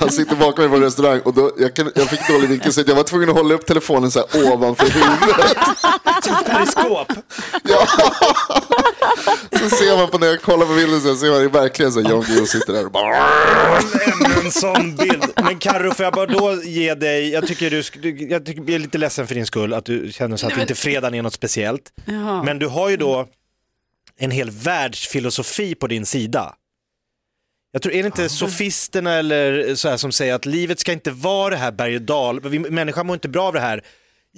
Han 0.00 0.10
sitter 0.10 0.36
bakom 0.36 0.64
mig 0.64 0.68
på 0.70 0.76
en 0.76 0.82
restaurang 0.82 1.20
och 1.20 1.34
då, 1.34 1.50
jag, 1.58 1.74
kan, 1.74 1.90
jag 1.94 2.08
fick 2.10 2.28
dålig 2.28 2.48
vinkel 2.48 2.72
så 2.72 2.82
jag 2.86 2.94
var 2.94 3.02
tvungen 3.02 3.28
att 3.28 3.36
hålla 3.36 3.54
upp 3.54 3.66
telefonen 3.66 4.10
så 4.10 4.18
här 4.18 4.52
ovanför 4.52 4.90
huvudet. 4.90 5.56
Periskop. 6.46 7.12
Ja. 7.62 7.86
Så 9.58 9.76
ser 9.76 9.96
man 9.96 10.10
på 10.10 10.18
när 10.18 10.26
jag 10.26 10.42
kollar 10.42 10.66
på 10.66 10.74
bilden 10.74 11.00
så 11.00 11.16
ser 11.16 11.30
man 11.30 11.40
det 11.40 11.48
verkligen 11.48 11.92
så 11.92 12.00
Jan 12.00 12.24
Guillou 12.28 12.46
sitter 12.46 12.72
där 12.72 12.84
och 12.86 12.92
bara... 12.92 13.16
Ännu 13.16 14.44
en 14.44 14.52
sån 14.52 14.96
bild. 14.96 15.24
Men 15.36 15.58
Carro, 15.58 15.94
får 15.94 16.04
jag 16.04 16.14
bara 16.14 16.26
då 16.26 16.62
ge 16.62 16.94
dig, 16.94 17.30
jag 17.30 17.46
tycker 17.46 17.70
du 17.70 17.76
jag 18.30 18.46
tycker, 18.46 18.62
jag 18.62 18.70
är 18.70 18.78
lite 18.78 18.98
ledsen 18.98 19.26
för 19.26 19.34
din 19.34 19.46
skull 19.46 19.74
att 19.74 19.84
du 19.84 20.12
känner 20.12 20.36
så 20.36 20.46
att 20.46 20.58
inte 20.58 20.74
fredagen 20.74 21.14
är 21.14 21.22
något 21.22 21.34
speciellt. 21.34 21.92
Jaha. 22.04 22.42
Men 22.42 22.58
du 22.58 22.66
har 22.66 22.88
ju 22.88 22.96
då 22.96 23.26
en 24.18 24.30
hel 24.30 24.50
världsfilosofi 24.50 25.74
på 25.74 25.86
din 25.86 26.06
sida. 26.06 26.54
Jag 27.72 27.82
tror, 27.82 27.94
är 27.94 28.02
det 28.02 28.06
inte 28.06 28.28
sofisterna 28.28 29.12
eller 29.12 29.74
så 29.74 29.88
här 29.88 29.96
som 29.96 30.12
säger 30.12 30.34
att 30.34 30.46
livet 30.46 30.80
ska 30.80 30.92
inte 30.92 31.10
vara 31.10 31.50
det 31.50 31.56
här 31.56 31.72
berg 31.72 31.96
och 31.96 32.02
dal, 32.02 32.40
vi, 32.40 32.58
människan 32.58 33.06
mår 33.06 33.14
inte 33.14 33.28
bra 33.28 33.46
av 33.46 33.52
det 33.52 33.60
här 33.60 33.84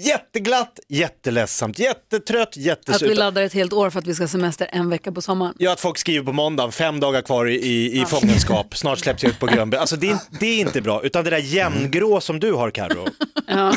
Jätteglatt, 0.01 0.81
jätteledsamt, 0.89 1.79
jättetrött, 1.79 2.57
Att 2.89 3.03
vi 3.03 3.15
laddar 3.15 3.43
ett 3.43 3.53
helt 3.53 3.73
år 3.73 3.91
för 3.91 3.99
att 3.99 4.07
vi 4.07 4.15
ska 4.15 4.29
semester 4.29 4.69
en 4.73 4.91
vecka 4.91 5.13
på 5.13 5.23
sommaren. 5.23 5.55
Ja, 5.59 5.73
att 5.73 5.81
folk 5.81 5.99
skriver 5.99 6.25
på 6.25 6.33
måndagen, 6.33 6.73
fem 6.73 7.01
dagar 7.01 7.23
kvar 7.23 7.47
i, 7.47 7.55
i, 7.55 8.03
i 8.03 8.05
fångenskap, 8.05 8.77
snart 8.77 8.99
släpps 8.99 9.23
jag 9.23 9.31
ut 9.31 9.39
på 9.39 9.47
Grönby. 9.47 9.77
Alltså 9.77 9.97
det 9.97 10.11
är, 10.11 10.19
det 10.41 10.47
är 10.47 10.61
inte 10.61 10.81
bra, 10.81 11.03
utan 11.03 11.25
det 11.25 11.31
där 11.31 11.39
jämngrå 11.39 12.21
som 12.21 12.41
du 12.41 12.53
har 12.53 12.71
Carro. 12.71 13.09
Ja. 13.47 13.73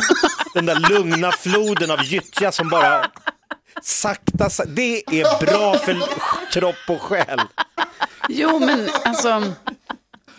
Den 0.54 0.66
där 0.66 0.90
lugna 0.90 1.32
floden 1.32 1.92
av 1.92 2.04
gyttja 2.04 2.52
som 2.52 2.70
bara 2.70 3.12
sakta, 3.82 4.50
sa- 4.50 4.66
det 4.66 4.98
är 5.22 5.46
bra 5.46 5.74
för 5.78 5.98
kropp 6.52 6.76
och 6.88 7.02
själ. 7.02 7.40
Jo, 8.30 8.60
men 8.60 8.88
alltså... 9.06 9.44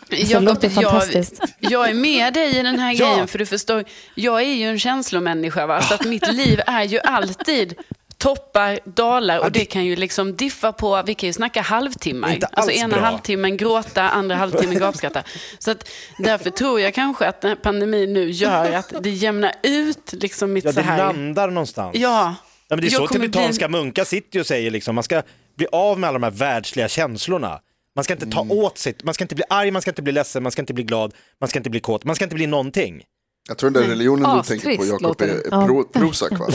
Det 0.09 0.41
låter 0.41 0.71
jag, 0.75 0.91
fantastiskt. 0.91 1.43
jag 1.59 1.89
är 1.89 1.95
med 1.95 2.35
dig 2.35 2.59
i 2.59 2.63
den 2.63 2.79
här 2.79 2.93
Ja. 2.93 3.07
grejen, 3.09 3.29
för 3.29 3.39
du 3.39 3.47
förstår, 3.47 3.85
jag 4.15 4.41
är 4.43 4.55
ju 4.55 4.69
en 4.69 4.79
känslomänniska, 4.79 5.67
va? 5.67 5.83
så 5.83 5.95
att 5.95 6.05
mitt 6.05 6.33
liv 6.33 6.61
är 6.67 6.83
ju 6.83 7.01
alltid 7.01 7.75
toppar, 8.19 8.81
dalar 8.85 9.39
och 9.39 9.53
det 9.53 9.65
kan 9.65 9.85
ju 9.85 9.97
liksom 9.97 10.37
diffa 10.37 10.73
på, 10.73 11.03
vi 11.07 11.15
kan 11.15 11.27
ju 11.27 11.33
snacka 11.33 11.61
halvtimmar. 11.63 12.39
Alltså 12.53 12.73
ena 12.73 12.97
bra. 12.97 13.05
halvtimmen 13.05 13.57
gråta, 13.57 14.03
andra 14.11 14.37
halvtimmen 14.37 14.79
gapskratta. 14.79 15.23
Så 15.59 15.71
att 15.71 15.89
därför 16.19 16.51
tror 16.51 16.81
jag 16.81 16.95
kanske 16.95 17.27
att 17.29 17.45
pandemin 17.63 18.13
nu 18.13 18.31
gör 18.31 18.73
att 18.73 18.93
det 19.01 19.11
jämnar 19.11 19.53
ut 19.63 20.13
liksom 20.13 20.53
mitt 20.53 20.65
Ja, 20.65 20.73
så 20.73 20.81
det 20.81 20.87
här. 20.87 20.99
landar 20.99 21.49
någonstans. 21.51 21.97
Ja. 21.97 22.35
Men 22.77 22.81
det 22.81 22.87
är 22.87 22.93
Jag 22.93 23.09
så 23.09 23.15
tibetanska 23.15 23.69
bli- 23.69 23.79
munkar 23.79 24.05
sitter 24.05 24.41
och 24.41 24.47
säger, 24.47 24.71
liksom, 24.71 24.95
man 24.95 25.05
ska 25.05 25.23
bli 25.57 25.67
av 25.73 25.99
med 25.99 26.09
alla 26.09 26.19
de 26.19 26.23
här 26.25 26.31
världsliga 26.31 26.89
känslorna. 26.89 27.61
Man 27.97 28.05
ska 28.05 28.13
inte 28.15 28.27
ta 28.27 28.41
Mm. 28.43 28.59
åt 28.59 28.79
sig, 28.79 28.95
man 29.05 29.15
ska 29.15 29.25
inte 29.25 29.35
bli 29.35 29.45
arg, 29.51 29.71
man 29.71 29.83
ska 29.83 29.91
inte 29.91 30.03
bli 30.03 30.13
ledsen, 30.13 30.43
man 30.43 30.53
ska 30.53 30.63
inte 30.63 30.75
bli 30.75 30.85
glad, 30.85 31.15
man 31.41 31.49
ska 31.49 31.59
inte 31.59 31.71
bli 31.71 31.81
kåt, 31.81 32.05
man 32.05 32.17
ska 32.17 32.25
inte 32.25 32.35
bli 32.35 32.47
någonting. 32.47 33.03
Jag 33.49 33.59
tror 33.59 33.71
den 33.71 33.83
där 33.83 33.89
religionen 33.91 34.23
du 34.35 34.41
Astrist 34.41 34.65
tänker 34.65 34.79
på 34.97 35.05
Jakob 35.05 35.23
är. 35.23 35.41
Ja. 35.51 35.67
pro, 35.67 35.85
Prozac 35.85 36.31
va? 36.31 36.47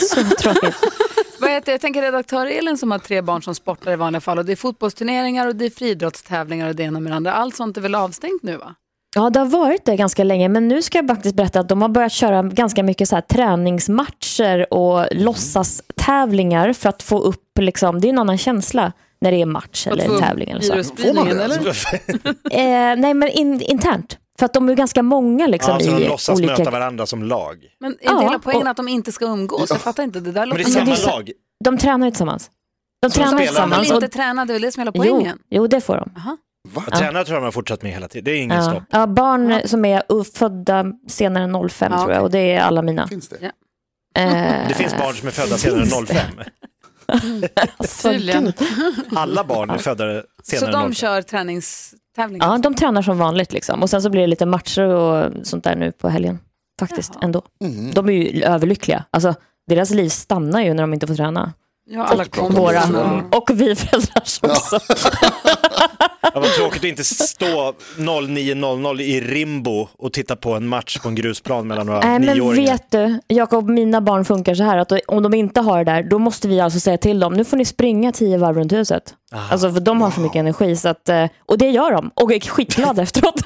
Så 0.00 0.24
tråkigt. 0.38 0.74
Vad 1.38 1.50
heter, 1.50 1.72
jag 1.72 1.80
tänker 1.80 2.02
redaktör 2.02 2.46
Elin 2.46 2.78
som 2.78 2.90
har 2.90 2.98
tre 2.98 3.20
barn 3.22 3.42
som 3.42 3.54
sportar 3.54 3.92
i 3.92 3.96
vanliga 3.96 4.20
fall 4.20 4.38
och 4.38 4.44
det 4.44 4.52
är 4.52 4.56
fotbollsturneringar 4.56 5.46
och 5.46 5.56
det 5.56 5.66
är 5.66 5.70
friidrottstävlingar 5.70 6.68
och 6.68 6.74
det 6.76 6.82
ena 6.82 7.00
med 7.00 7.12
det 7.12 7.16
andra. 7.16 7.32
Allt 7.32 7.56
sånt 7.56 7.76
är 7.76 7.80
väl 7.80 7.94
avstängt 7.94 8.42
nu 8.42 8.56
va? 8.56 8.74
Ja, 9.14 9.30
det 9.30 9.38
har 9.38 9.46
varit 9.46 9.84
det 9.84 9.96
ganska 9.96 10.24
länge, 10.24 10.48
men 10.48 10.68
nu 10.68 10.82
ska 10.82 10.98
jag 10.98 11.06
faktiskt 11.08 11.34
berätta 11.34 11.60
att 11.60 11.68
de 11.68 11.82
har 11.82 11.88
börjat 11.88 12.12
köra 12.12 12.42
ganska 12.42 12.82
mycket 12.82 13.08
så 13.08 13.14
här 13.16 13.22
träningsmatcher 13.22 14.74
och 14.74 15.06
låtsastävlingar 15.10 16.72
för 16.72 16.88
att 16.88 17.02
få 17.02 17.18
upp, 17.20 17.58
liksom, 17.60 18.00
det 18.00 18.08
är 18.08 18.10
en 18.10 18.18
annan 18.18 18.38
känsla 18.38 18.92
när 19.20 19.32
det 19.32 19.40
är 19.42 19.46
match 19.46 19.86
eller 19.86 20.04
en 20.04 20.20
tävling 20.20 20.50
eller 20.50 20.60
så. 20.60 20.72
Virusspridningen 20.72 21.36
det? 21.38 21.44
eller? 21.44 21.74
Eh, 22.50 22.96
nej, 23.00 23.14
men 23.14 23.28
in, 23.28 23.60
internt. 23.60 24.18
För 24.38 24.46
att 24.46 24.52
de 24.54 24.68
är 24.68 24.74
ganska 24.74 25.02
många 25.02 25.46
liksom, 25.46 25.74
Ja, 25.80 25.84
så 25.84 25.90
de 25.96 26.02
i 26.04 26.08
låtsas 26.08 26.38
olika... 26.38 26.56
möta 26.58 26.70
varandra 26.70 27.06
som 27.06 27.22
lag. 27.22 27.56
Men 27.80 27.92
är 27.92 27.96
Ja, 28.02 28.20
hela 28.20 28.38
poängen 28.38 28.62
och- 28.62 28.68
att 28.70 28.76
de 28.76 28.88
inte 28.88 29.12
ska 29.12 29.24
umgås? 29.24 29.70
Jag 29.70 29.80
fattar 29.80 30.02
inte, 30.02 30.20
det 30.20 30.32
där 30.32 30.46
Men 30.46 30.56
det 30.56 30.62
är 30.62 30.64
Men 30.64 30.64
det 30.64 30.70
samma 30.80 30.92
är 30.92 30.96
så- 30.96 31.10
lag. 31.10 31.30
De 31.64 31.78
tränar 31.78 32.06
ju 32.06 32.10
tillsammans. 32.10 32.50
De 33.02 33.10
Så 33.10 33.18
de 33.20 33.24
tränar 33.24 33.30
Får 33.30 33.36
man 33.38 33.46
tillsammans. 33.46 33.90
Och... 33.90 33.94
inte 34.02 34.08
träna, 34.08 34.44
det 34.44 34.52
är 34.52 34.54
väl 34.54 34.62
det 34.62 34.72
som 34.72 34.80
är 34.80 34.84
hela 34.84 34.92
Jo, 35.06 35.14
poängen? 35.14 35.38
jo, 35.50 35.66
det 35.66 35.80
får 35.80 35.96
de. 35.96 36.10
Va? 36.68 36.82
Ja. 36.90 36.96
Tränare 36.98 37.24
tror 37.24 37.34
jag 37.36 37.42
de 37.42 37.44
har 37.44 37.52
fortsatt 37.52 37.82
med 37.82 37.92
hela 37.92 38.08
tiden, 38.08 38.24
det 38.24 38.30
är 38.30 38.42
ingen 38.42 38.56
Ja. 38.56 38.70
stopp. 38.70 38.82
Ja, 38.90 39.06
barn 39.06 39.60
som 39.64 39.84
är 39.84 40.02
födda 40.38 40.84
senare 41.08 41.44
än 41.44 41.68
05 41.68 41.92
Ja, 41.92 41.98
tror 41.98 42.12
jag, 42.12 42.22
och 42.22 42.30
det 42.30 42.38
är 42.52 42.60
alla 42.60 42.82
mina. 42.82 43.08
Finns 43.08 43.28
det? 43.28 43.36
Eh, 44.20 44.68
Det 44.68 44.74
finns 44.74 44.96
barn 44.98 45.14
som 45.14 45.28
är 45.28 45.32
födda 45.32 45.56
senare 45.58 45.82
än 45.82 46.06
05. 46.06 46.16
alltså, 47.78 48.08
Tydligen. 48.12 48.52
Alla 49.16 49.44
barn 49.44 49.70
är 49.70 49.78
födda 49.78 50.22
Så 50.42 50.50
senare 50.50 50.66
än 50.66 50.72
de 50.72 50.82
05. 50.82 50.94
kör 50.94 51.22
träningstävlingar? 51.22 52.46
Ja, 52.52 52.58
de 52.58 52.74
tränar 52.74 53.02
som 53.02 53.18
vanligt 53.18 53.52
liksom. 53.52 53.82
Och 53.82 53.90
sen 53.90 54.02
så 54.02 54.10
blir 54.10 54.20
det 54.20 54.26
lite 54.26 54.46
matcher 54.46 54.82
och 54.88 55.32
sånt 55.42 55.64
där 55.64 55.76
nu 55.76 55.92
på 55.92 56.08
helgen. 56.08 56.38
Faktiskt, 56.80 57.10
Jaha. 57.14 57.24
ändå. 57.24 57.42
Mm. 57.64 57.90
De 57.94 58.08
är 58.08 58.12
ju 58.12 58.42
överlyckliga. 58.42 59.04
Alltså, 59.10 59.34
deras 59.68 59.90
liv 59.90 60.08
stannar 60.08 60.60
ju 60.62 60.74
när 60.74 60.82
de 60.82 60.94
inte 60.94 61.06
får 61.06 61.14
träna. 61.14 61.52
Ja, 61.86 62.04
alla 62.04 62.24
Och 62.38 62.52
Våra. 62.54 62.80
kompisar. 62.80 63.24
Och 63.38 63.50
vi 63.54 63.74
föräldrar 63.76 64.16
också. 64.16 64.46
Det 66.34 66.40
var 66.40 66.56
tråkigt 66.56 66.80
att 66.80 66.84
inte 66.84 67.04
stå 67.04 67.74
09.00 67.96 69.00
i 69.00 69.20
Rimbo 69.20 69.88
och 69.98 70.12
titta 70.12 70.36
på 70.36 70.52
en 70.54 70.68
match 70.68 70.98
på 70.98 71.08
en 71.08 71.14
grusplan 71.14 71.66
mellan 71.66 71.86
några 71.86 72.00
Nej, 72.00 72.18
men 72.18 72.36
nioåringar. 72.36 72.72
vet 72.72 72.90
du, 72.90 73.20
Jakob, 73.28 73.68
mina 73.68 74.00
barn 74.00 74.24
funkar 74.24 74.54
så 74.54 74.62
här 74.62 74.78
att 74.78 74.92
om 75.06 75.22
de 75.22 75.34
inte 75.34 75.60
har 75.60 75.84
det 75.84 75.92
där, 75.92 76.02
då 76.02 76.18
måste 76.18 76.48
vi 76.48 76.60
alltså 76.60 76.80
säga 76.80 76.98
till 76.98 77.20
dem, 77.20 77.34
nu 77.34 77.44
får 77.44 77.56
ni 77.56 77.64
springa 77.64 78.12
tio 78.12 78.38
varv 78.38 78.56
runt 78.56 78.72
huset. 78.72 79.14
Alltså 79.50 79.72
för 79.72 79.80
de 79.80 80.02
har 80.02 80.10
så 80.10 80.20
mycket 80.20 80.36
energi, 80.36 80.76
så 80.76 80.88
att, 80.88 81.08
eh, 81.08 81.26
och 81.46 81.58
det 81.58 81.70
gör 81.70 81.92
de. 81.92 82.10
Och 82.14 82.32
är 82.32 82.40
skitglada 82.40 83.02
efteråt. 83.06 83.40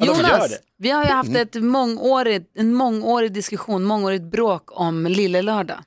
Jonas, 0.00 0.52
vi 0.78 0.90
har 0.90 1.04
ju 1.04 1.10
haft 1.10 1.36
ett 1.36 1.54
mångårigt, 1.54 2.52
en 2.58 2.74
mångårig 2.74 3.32
diskussion, 3.32 3.84
mångårigt 3.84 4.24
bråk 4.24 4.62
om 4.80 5.06
Lille 5.06 5.42
Lördag. 5.42 5.78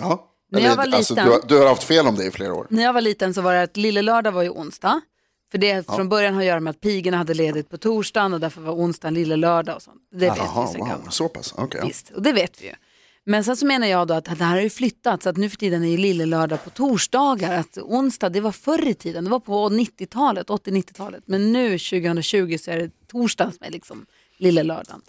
Ja. 0.00 0.24
När 0.50 0.60
jag 0.60 0.76
var 0.76 0.84
alltså, 0.84 1.14
liten- 1.14 1.26
du, 1.26 1.32
har, 1.32 1.40
du 1.48 1.58
har 1.58 1.68
haft 1.68 1.82
fel 1.82 2.06
om 2.06 2.14
det 2.16 2.24
i 2.24 2.30
flera 2.30 2.54
år. 2.54 2.66
När 2.70 2.82
jag 2.82 2.92
var 2.92 3.00
liten 3.00 3.34
så 3.34 3.40
var 3.40 3.54
det 3.54 3.62
att 3.62 3.76
Lille 3.76 4.02
Lördag 4.02 4.32
var 4.32 4.42
ju 4.42 4.50
onsdag. 4.50 5.00
För 5.50 5.58
det 5.58 5.86
från 5.86 6.08
början 6.08 6.34
har 6.34 6.40
att 6.40 6.46
göra 6.46 6.60
med 6.60 6.70
att 6.70 6.80
pigorna 6.80 7.16
hade 7.16 7.34
ledigt 7.34 7.70
på 7.70 7.78
torsdagen 7.78 8.34
och 8.34 8.40
därför 8.40 8.60
var 8.60 8.72
onsdagen 8.72 9.14
Lille 9.14 9.36
Lördag 9.36 9.76
och 9.76 9.82
sånt. 9.82 10.02
Det 10.10 10.18
vet 10.18 10.36
vi 10.36 10.40
Jaha, 10.40 10.66
sen 10.66 10.80
wow. 10.80 10.88
gammalt. 10.88 11.12
Så 11.12 11.28
pass? 11.28 11.54
Okej. 11.56 11.80
Visst, 11.86 12.10
och 12.10 12.22
det 12.22 12.32
vet 12.32 12.62
vi 12.62 12.66
ju. 12.66 12.74
Men 13.24 13.44
sen 13.44 13.56
så 13.56 13.66
menar 13.66 13.86
jag 13.86 14.08
då 14.08 14.14
att 14.14 14.24
det 14.24 14.44
här 14.44 14.54
har 14.54 14.60
ju 14.60 14.70
flyttat 14.70 15.22
så 15.22 15.28
att 15.28 15.36
nu 15.36 15.50
för 15.50 15.56
tiden 15.56 15.84
är 15.84 15.88
ju 15.88 15.96
Lille 15.96 16.26
Lördag 16.26 16.64
på 16.64 16.70
torsdagar. 16.70 17.58
Att 17.58 17.78
onsdag, 17.78 18.28
det 18.28 18.40
var 18.40 18.52
förr 18.52 18.88
i 18.88 18.94
tiden, 18.94 19.24
det 19.24 19.30
var 19.30 19.40
på 19.40 19.68
90-talet, 19.68 20.48
80-90-talet. 20.48 21.22
Men 21.26 21.52
nu 21.52 21.78
2020 21.78 22.56
så 22.60 22.70
är 22.70 22.76
det 22.78 22.90
torsdag 23.06 23.52
som 23.52 23.66
är 23.66 23.70
liksom 23.70 24.06
Lille 24.36 24.62
Lördagen. 24.62 25.02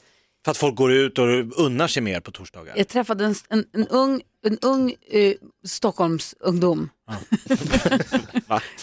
För 0.46 0.52
att 0.52 0.58
folk 0.58 0.76
går 0.76 0.92
ut 0.94 1.20
och 1.20 1.26
unnar 1.66 1.88
sig 1.88 2.02
mer 2.02 2.20
på 2.20 2.32
torsdagar. 2.32 2.74
Jag 2.78 2.88
träffade 2.88 3.26
en, 3.26 3.36
en, 3.50 3.66
en 3.74 3.88
ung, 3.88 4.22
en 4.46 4.58
ung 4.62 4.96
eh, 5.12 5.34
Stockholmsungdom. 5.68 6.90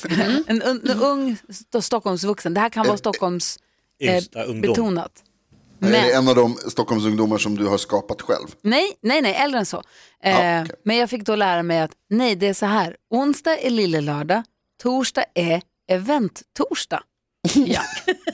en, 0.09 0.45
en, 0.63 0.63
en 0.63 0.91
ung 1.03 1.37
st- 1.49 1.83
Stockholmsvuxen. 1.83 2.55
Det 2.55 2.61
här 2.61 2.69
kan 2.69 2.87
vara 2.87 2.97
Stockholms 2.97 3.59
Yngsta 4.01 4.43
eh, 4.45 4.51
ungdom. 4.51 4.61
betonat. 4.73 5.13
Är 5.81 5.87
det 5.87 5.91
Men, 5.91 6.11
en 6.23 6.29
av 6.29 6.35
de 6.35 6.55
Stockholmsungdomar 6.55 7.39
som 7.39 7.57
du 7.57 7.67
har 7.67 7.79
skapat 7.79 8.23
själv? 8.23 8.47
nej, 8.63 8.93
nej, 9.03 9.23
nej, 9.23 9.35
äldre 9.35 9.59
än 9.61 9.67
så. 9.67 9.83
Eh, 10.23 10.31
Ja, 10.31 10.63
okej. 10.63 10.77
Men 10.85 10.97
jag 10.97 11.11
fick 11.11 11.23
då 11.23 11.37
lära 11.37 11.63
mig 11.63 11.81
att 11.81 11.91
nej, 12.11 12.37
det 12.37 12.47
är 12.49 12.55
så 12.55 12.67
här. 12.67 12.97
Onsdag 13.11 13.59
är 13.59 13.71
lille 13.71 14.01
lördag, 14.01 14.43
torsdag 14.83 15.25
är 15.35 15.63
event-torsdag. 15.91 17.03
Ja. 17.67 17.81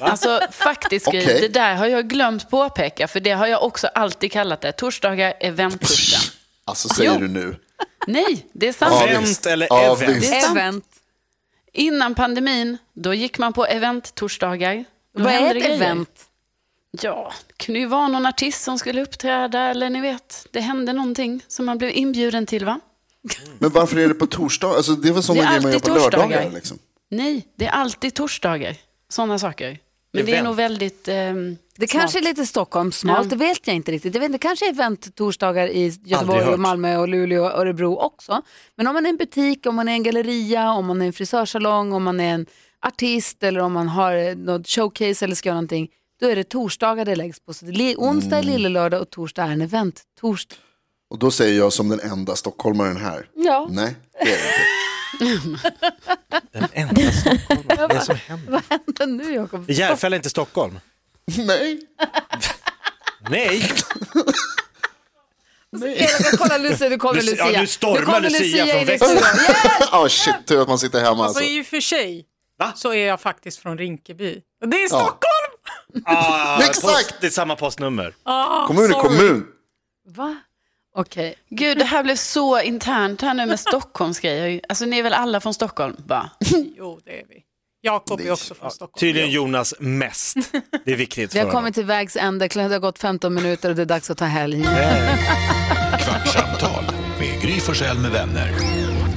Alltså 0.00 0.40
faktiskt, 0.50 1.08
Okej. 1.08 1.38
det 1.40 1.48
där 1.48 1.74
har 1.74 1.86
jag 1.86 2.08
glömt 2.08 2.50
påpeka, 2.50 3.08
för 3.08 3.20
det 3.20 3.30
har 3.30 3.46
jag 3.46 3.62
också 3.62 3.86
alltid 3.86 4.32
kallat 4.32 4.60
det. 4.60 4.72
Torsdagar, 4.72 5.34
eventtorsdag. 5.40 6.18
Alltså 6.64 6.88
säger 6.88 7.12
Jo. 7.14 7.20
du 7.20 7.28
nu? 7.28 7.56
Nej, 8.06 8.46
det 8.52 8.68
är 8.68 8.72
sant. 8.72 9.08
Event 9.08 9.46
eller 9.46 9.66
Ja, 9.70 9.96
event? 9.96 10.20
Det 10.20 10.36
är. 10.36 10.50
Event. 10.50 10.84
Innan 11.72 12.14
pandemin, 12.14 12.78
då 12.92 13.14
gick 13.14 13.38
man 13.38 13.52
på 13.52 13.66
event-torsdagar. 13.66 14.84
Vad 15.12 15.32
är 15.32 15.54
ett 15.54 15.64
event? 15.64 16.24
Ja, 17.00 17.32
det 17.46 17.64
kunde 17.64 17.80
ju 17.80 17.86
vara 17.86 18.08
någon 18.08 18.26
artist 18.26 18.62
som 18.62 18.78
skulle 18.78 19.02
uppträda, 19.02 19.60
eller 19.60 19.90
ni 19.90 20.00
vet, 20.00 20.46
det 20.50 20.60
hände 20.60 20.92
någonting 20.92 21.44
som 21.48 21.66
man 21.66 21.78
blev 21.78 21.90
inbjuden 21.90 22.46
till, 22.46 22.64
va? 22.64 22.80
Men 23.58 23.70
varför 23.70 23.96
är 23.96 24.08
det 24.08 24.14
på 24.14 24.26
torsdag? 24.26 24.68
Alltså, 24.68 24.92
det 24.92 25.08
är 25.08 25.12
väl 25.12 25.22
sådana 25.22 25.42
är 25.42 25.46
grejer 25.48 25.62
man 25.62 25.72
gör 25.72 25.78
på 25.78 25.88
lördagar? 25.88 26.10
torsdagar. 26.26 26.50
Liksom. 26.50 26.78
Nej, 27.10 27.46
det 27.56 27.66
är 27.66 27.70
alltid 27.70 28.14
torsdagar, 28.14 28.76
sådana 29.12 29.38
saker. 29.38 29.78
Men 30.14 30.24
det 30.26 30.30
är 30.30 30.34
Event. 30.34 30.44
nog 30.44 30.56
väldigt 30.56 31.08
ehm, 31.08 31.56
Det 31.76 31.86
kanske 31.86 32.18
är 32.18 32.22
lite 32.22 32.46
Stockholmsmalt, 32.46 33.24
Ja. 33.24 33.30
det 33.30 33.36
vet 33.36 33.66
jag 33.66 33.76
inte 33.76 33.92
riktigt. 33.92 34.14
Jag 34.14 34.20
vet 34.20 34.32
det 34.32 34.38
kanske 34.38 34.66
är 34.68 34.70
event-torsdagar 34.72 35.68
i 35.68 35.92
Göteborg, 36.04 36.44
och 36.44 36.60
Malmö, 36.60 36.96
och 36.96 37.08
Luleå 37.08 37.44
och 37.44 37.50
Örebro 37.50 37.96
också. 37.96 38.42
Men 38.76 38.86
om 38.86 38.94
man 38.94 39.06
är 39.06 39.10
en 39.10 39.16
butik, 39.16 39.66
om 39.66 39.74
man 39.74 39.88
är 39.88 39.92
en 39.92 40.02
galleria, 40.02 40.70
om 40.72 40.86
man 40.86 41.02
är 41.02 41.06
en 41.06 41.12
frisörsalong, 41.12 41.92
om 41.92 42.02
man 42.02 42.20
är 42.20 42.34
en 42.34 42.46
artist 42.86 43.42
eller 43.42 43.60
om 43.60 43.72
man 43.72 43.88
har 43.88 44.14
eh, 44.16 44.36
något 44.36 44.68
showcase 44.68 45.24
eller 45.24 45.34
ska 45.34 45.48
göra 45.48 45.54
någonting, 45.54 45.88
då 46.20 46.28
är 46.28 46.36
det 46.36 46.44
torsdagar 46.44 47.04
det 47.04 47.14
läggs 47.16 47.40
på. 47.40 47.54
Så 47.54 47.64
det 47.64 47.92
är 47.92 47.96
onsdag 47.96 48.38
är 48.38 48.42
lille 48.42 48.68
lördag 48.68 49.00
och 49.00 49.10
torsdag 49.10 49.42
är 49.42 49.50
en 49.50 49.62
event-torsdag. 49.62 50.56
Och 51.10 51.18
då 51.18 51.30
säger 51.30 51.58
jag 51.58 51.72
som 51.72 51.88
den 51.88 52.00
enda 52.00 52.36
stockholmaren 52.36 52.96
här. 52.96 53.28
Ja, 53.34 53.68
Nej, 53.70 53.94
det 54.12 54.18
är 54.20 54.24
det 54.26 54.32
inte. 54.32 54.91
Den 56.52 56.68
enda 56.72 57.12
Stockholm. 57.12 57.62
Vad 57.68 57.80
är 57.80 57.88
det 57.88 58.00
som 58.00 58.16
händer? 58.16 58.52
vad 58.52 58.62
händer 59.00 59.06
nu 59.24 59.34
Jakob? 59.34 59.70
Är 59.70 59.74
Järfälla 59.74 60.16
inte 60.16 60.30
Stockholm? 60.30 60.80
Nej. 61.36 61.80
Nej, 63.30 63.76
Jag 66.20 66.38
kollar 66.38 66.58
Lucia, 66.58 66.88
nu 66.88 66.96
kommer 66.98 67.20
Lucia- 67.22 67.50
ja, 67.52 67.60
nu 67.60 67.66
stormar 67.66 68.02
kommer 68.02 68.20
Lucia 68.20 68.66
från 68.66 68.84
växeln. 68.84 69.18
studion. 69.18 69.88
Ah 69.92 70.08
shit, 70.08 70.34
tur 70.46 70.62
att 70.62 70.68
man 70.68 70.78
sitter 70.78 70.98
hemma 71.00 71.10
Alltså 71.24 71.24
alltså. 71.38 71.42
i 71.42 71.62
och 71.62 71.66
för 71.66 71.80
sig 71.80 72.26
Va? 72.58 72.72
så 72.76 72.92
är 72.92 73.06
jag 73.06 73.20
faktiskt 73.20 73.58
från 73.58 73.78
Rinkeby. 73.78 74.40
Det 74.66 74.76
är 74.76 74.82
Ja. 74.82 74.88
Stockholm! 74.88 76.04
ah, 76.06 76.58
Exakt! 76.62 76.82
Post, 76.82 77.14
det 77.20 77.26
är 77.26 77.30
samma 77.30 77.56
postnummer. 77.56 78.14
Ah, 78.22 78.66
Kommun 78.66 78.84
är 78.84 78.88
sorry. 78.88 79.02
kommun. 79.08 79.46
Va? 80.08 80.36
Okej. 80.94 81.34
Gud, 81.50 81.78
det 81.78 81.84
här 81.84 82.02
blev 82.02 82.16
så 82.16 82.60
internt 82.60 83.20
här 83.22 83.34
nu 83.34 83.46
med 83.46 83.60
Stockholmsgrejer. 83.70 84.60
Alltså 84.68 84.84
ni 84.84 84.98
är 84.98 85.02
väl 85.02 85.12
alla 85.12 85.40
från 85.40 85.54
Stockholm? 85.54 85.96
Bara. 86.06 86.30
Jo, 86.78 87.00
det 87.04 87.10
är 87.20 87.24
vi. 87.28 87.36
Jakob 87.84 88.20
är 88.20 88.30
också 88.32 88.54
från 88.54 88.70
Stockholm. 88.70 89.00
Tydligen 89.00 89.30
Jonas 89.30 89.74
mest. 89.78 90.36
Det 90.84 90.92
är 90.92 90.96
viktigt 90.96 91.30
Vi 91.30 91.32
för 91.32 91.38
har 91.38 91.44
honom. 91.46 91.60
kommit 91.62 91.74
till 91.74 91.84
vägs 91.84 92.16
ände, 92.16 92.48
klockan 92.48 92.72
har 92.72 92.78
gått 92.78 92.98
15 92.98 93.34
minuter 93.34 93.68
och 93.70 93.76
det 93.76 93.82
är 93.82 93.86
dags 93.86 94.10
att 94.10 94.18
ta 94.18 94.24
helg. 94.24 94.62
Kvartsamtal 96.00 96.84
med 97.18 97.40
Gry 97.42 97.60
Forssell 97.60 97.98
med 97.98 98.10
vänner. 98.10 98.48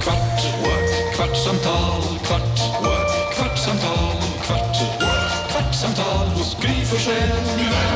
Kvart, 0.00 0.42
what? 0.62 1.16
kvartsamtal, 1.16 2.02
kvart, 2.26 2.58
what? 2.82 3.34
kvartsamtal, 3.36 4.16
kvart, 4.46 4.76
what? 5.00 5.50
kvartsamtal 5.52 6.26
hos 6.28 6.56
Gry 6.62 6.84
Forssell 6.84 7.28
med 7.28 7.56
vänner. 7.56 7.95